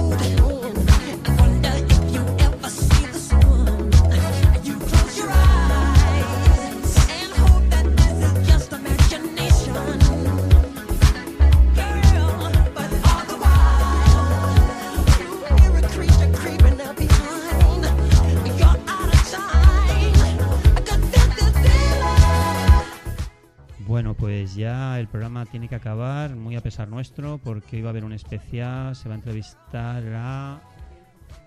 Pues 24.46 24.54
ya 24.54 25.00
el 25.00 25.08
programa 25.08 25.44
tiene 25.44 25.68
que 25.68 25.74
acabar, 25.74 26.36
muy 26.36 26.54
a 26.54 26.60
pesar 26.60 26.86
nuestro, 26.86 27.38
porque 27.38 27.82
va 27.82 27.88
a 27.88 27.90
haber 27.90 28.04
un 28.04 28.12
especial, 28.12 28.94
se 28.94 29.08
va 29.08 29.16
a 29.16 29.18
entrevistar 29.18 30.04
a 30.14 30.60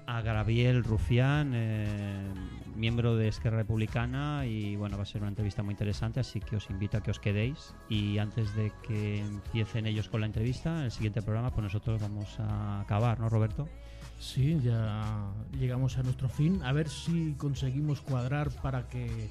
a 0.05 0.21
Gabriel 0.21 0.83
Rufián, 0.83 1.53
eh, 1.55 2.27
miembro 2.75 3.15
de 3.15 3.29
Esquerra 3.29 3.55
Republicana, 3.55 4.45
y 4.45 4.75
bueno, 4.75 4.97
va 4.97 5.03
a 5.03 5.05
ser 5.05 5.21
una 5.21 5.29
entrevista 5.29 5.63
muy 5.63 5.71
interesante, 5.71 6.19
así 6.19 6.41
que 6.41 6.57
os 6.57 6.69
invito 6.69 6.97
a 6.97 7.01
que 7.01 7.11
os 7.11 7.19
quedéis. 7.19 7.73
Y 7.87 8.17
antes 8.17 8.53
de 8.53 8.73
que 8.85 9.19
empiecen 9.19 9.85
ellos 9.85 10.09
con 10.09 10.19
la 10.19 10.27
entrevista, 10.27 10.79
en 10.79 10.85
el 10.85 10.91
siguiente 10.91 11.21
programa, 11.21 11.51
pues 11.51 11.63
nosotros 11.63 12.01
vamos 12.01 12.37
a 12.37 12.81
acabar, 12.81 13.17
¿no, 13.21 13.29
Roberto? 13.29 13.69
Sí, 14.19 14.59
ya 14.61 15.31
llegamos 15.57 15.97
a 15.97 16.03
nuestro 16.03 16.27
fin. 16.27 16.61
A 16.63 16.73
ver 16.73 16.89
si 16.89 17.33
conseguimos 17.37 18.01
cuadrar 18.01 18.49
para 18.61 18.89
que. 18.89 19.29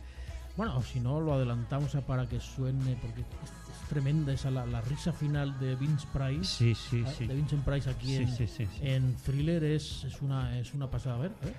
Bueno, 0.58 0.82
si 0.82 0.98
no, 0.98 1.20
lo 1.20 1.34
adelantamos 1.34 1.94
a 1.94 2.00
para 2.04 2.28
que 2.28 2.40
suene, 2.40 2.98
porque 3.00 3.20
es, 3.20 3.26
es 3.80 3.88
tremenda 3.88 4.32
esa 4.32 4.50
la, 4.50 4.66
la 4.66 4.80
risa 4.80 5.12
final 5.12 5.56
de 5.60 5.76
Vince 5.76 6.04
Price. 6.12 6.42
Sí, 6.46 6.74
sí, 6.74 7.04
ah, 7.06 7.12
sí. 7.16 7.28
De 7.28 7.34
Vincent 7.36 7.64
Price 7.64 7.88
aquí 7.88 8.08
Sí, 8.08 8.22
en, 8.24 8.28
sí, 8.36 8.46
sí, 8.48 8.66
sí. 8.66 8.80
en 8.82 9.14
Thriller 9.18 9.62
es, 9.62 10.02
es, 10.02 10.20
una, 10.20 10.58
es 10.58 10.74
una 10.74 10.90
pasada. 10.90 11.14
A 11.14 11.18
ver, 11.20 11.32
a 11.40 11.44
ver. 11.44 11.54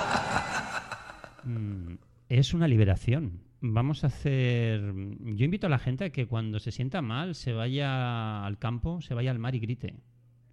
Es 2.28 2.54
una 2.54 2.68
liberación. 2.68 3.40
Vamos 3.60 4.04
a 4.04 4.08
hacer. 4.08 4.80
Yo 5.20 5.44
invito 5.44 5.66
a 5.66 5.70
la 5.70 5.78
gente 5.78 6.04
a 6.04 6.10
que 6.10 6.26
cuando 6.26 6.58
se 6.58 6.70
sienta 6.70 7.00
mal 7.02 7.34
se 7.34 7.52
vaya 7.52 8.44
al 8.44 8.58
campo, 8.58 9.00
se 9.00 9.14
vaya 9.14 9.30
al 9.30 9.38
mar 9.38 9.54
y 9.54 9.60
grite. 9.60 9.94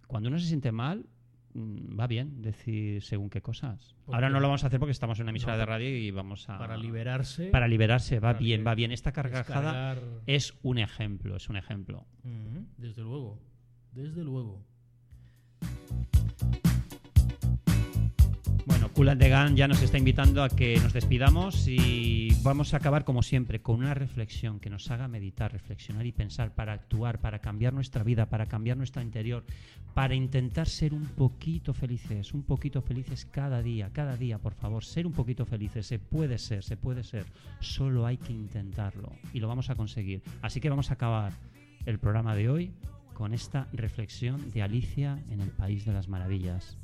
Cuando 0.06 0.28
uno 0.28 0.38
se 0.38 0.46
siente 0.46 0.72
mal, 0.72 1.06
mm, 1.54 1.98
va 1.98 2.06
bien 2.06 2.40
decir 2.40 3.02
según 3.02 3.28
qué 3.28 3.42
cosas. 3.42 3.94
¿Por 4.06 4.14
Ahora 4.14 4.30
no 4.30 4.40
lo 4.40 4.48
vamos 4.48 4.64
a 4.64 4.68
hacer 4.68 4.78
porque 4.78 4.92
estamos 4.92 5.18
en 5.18 5.24
una 5.24 5.30
emisora 5.30 5.54
No, 5.54 5.58
de 5.58 5.66
radio 5.66 5.96
y 5.96 6.10
vamos 6.10 6.48
a. 6.48 6.58
Para 6.58 6.76
liberarse. 6.76 7.46
Para 7.48 7.68
liberarse, 7.68 8.16
va 8.16 8.28
para 8.32 8.38
bien, 8.38 8.64
va 8.66 8.74
bien. 8.74 8.92
Esta 8.92 9.12
carcajada 9.12 9.94
descargar- 9.94 10.22
es 10.26 10.54
un 10.62 10.78
ejemplo, 10.78 11.36
es 11.36 11.48
un 11.50 11.56
ejemplo. 11.56 12.06
Desde 12.78 13.02
luego. 13.02 13.38
Desde 13.92 14.24
luego. 14.24 14.64
Cool 19.02 19.18
the 19.18 19.54
ya 19.56 19.66
nos 19.66 19.82
está 19.82 19.98
invitando 19.98 20.44
a 20.44 20.48
que 20.48 20.78
nos 20.78 20.92
despidamos 20.92 21.66
y 21.66 22.28
vamos 22.44 22.72
a 22.72 22.76
acabar 22.76 23.04
como 23.04 23.24
siempre 23.24 23.60
con 23.60 23.80
una 23.80 23.94
reflexión 23.94 24.60
que 24.60 24.70
nos 24.70 24.92
haga 24.92 25.08
meditar, 25.08 25.50
reflexionar 25.50 26.06
y 26.06 26.12
pensar 26.12 26.54
para 26.54 26.74
actuar, 26.74 27.18
para 27.18 27.40
cambiar 27.40 27.72
nuestra 27.72 28.04
vida, 28.04 28.26
para 28.26 28.46
cambiar 28.46 28.76
nuestro 28.76 29.02
interior, 29.02 29.44
para 29.92 30.14
intentar 30.14 30.68
ser 30.68 30.94
un 30.94 31.04
poquito 31.04 31.74
felices, 31.74 32.32
un 32.32 32.44
poquito 32.44 32.80
felices 32.80 33.26
cada 33.28 33.60
día, 33.60 33.90
cada 33.92 34.16
día, 34.16 34.38
por 34.38 34.54
favor, 34.54 34.84
ser 34.84 35.04
un 35.04 35.12
poquito 35.12 35.46
felices, 35.46 35.84
se 35.84 35.98
puede 35.98 36.38
ser, 36.38 36.62
se 36.62 36.76
puede 36.76 37.02
ser, 37.02 37.26
solo 37.58 38.06
hay 38.06 38.18
que 38.18 38.32
intentarlo 38.32 39.10
y 39.32 39.40
lo 39.40 39.48
vamos 39.48 39.68
a 39.68 39.74
conseguir. 39.74 40.22
Así 40.42 40.60
que 40.60 40.70
vamos 40.70 40.92
a 40.92 40.94
acabar 40.94 41.32
el 41.86 41.98
programa 41.98 42.36
de 42.36 42.48
hoy 42.48 42.72
con 43.14 43.34
esta 43.34 43.66
reflexión 43.72 44.52
de 44.52 44.62
Alicia 44.62 45.24
en 45.28 45.40
el 45.40 45.50
País 45.50 45.84
de 45.84 45.92
las 45.92 46.06
Maravillas. 46.06 46.78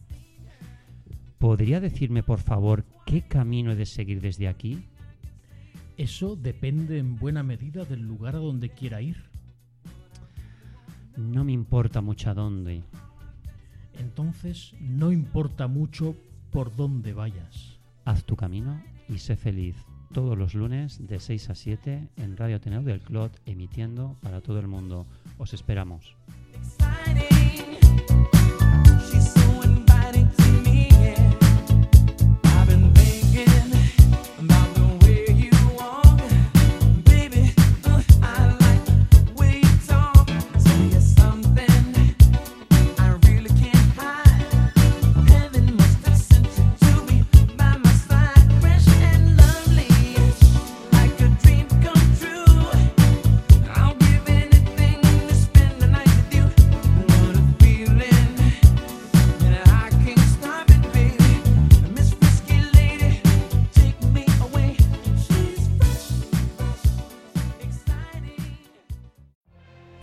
¿Podría 1.38 1.80
decirme, 1.80 2.22
por 2.22 2.40
favor, 2.40 2.84
qué 3.06 3.22
camino 3.22 3.72
he 3.72 3.76
de 3.76 3.86
seguir 3.86 4.20
desde 4.20 4.48
aquí? 4.48 4.84
Eso 5.96 6.36
depende 6.36 6.98
en 6.98 7.16
buena 7.16 7.42
medida 7.42 7.84
del 7.84 8.02
lugar 8.02 8.36
a 8.36 8.38
donde 8.38 8.70
quiera 8.70 9.00
ir. 9.00 9.24
No 11.16 11.44
me 11.44 11.52
importa 11.52 12.00
mucho 12.00 12.30
a 12.30 12.34
dónde. 12.34 12.82
Entonces 13.98 14.74
no 14.80 15.10
importa 15.10 15.66
mucho 15.66 16.16
por 16.50 16.74
dónde 16.74 17.12
vayas. 17.12 17.78
Haz 18.04 18.24
tu 18.24 18.36
camino 18.36 18.80
y 19.08 19.18
sé 19.18 19.36
feliz. 19.36 19.76
Todos 20.12 20.38
los 20.38 20.54
lunes 20.54 21.06
de 21.06 21.20
6 21.20 21.50
a 21.50 21.54
7 21.54 22.08
en 22.16 22.36
Radio 22.36 22.56
Ateneo 22.56 22.82
del 22.82 23.00
Clot, 23.00 23.40
emitiendo 23.44 24.16
para 24.22 24.40
todo 24.40 24.58
el 24.58 24.68
mundo. 24.68 25.06
Os 25.36 25.52
esperamos. 25.52 26.16
She's 27.08 27.67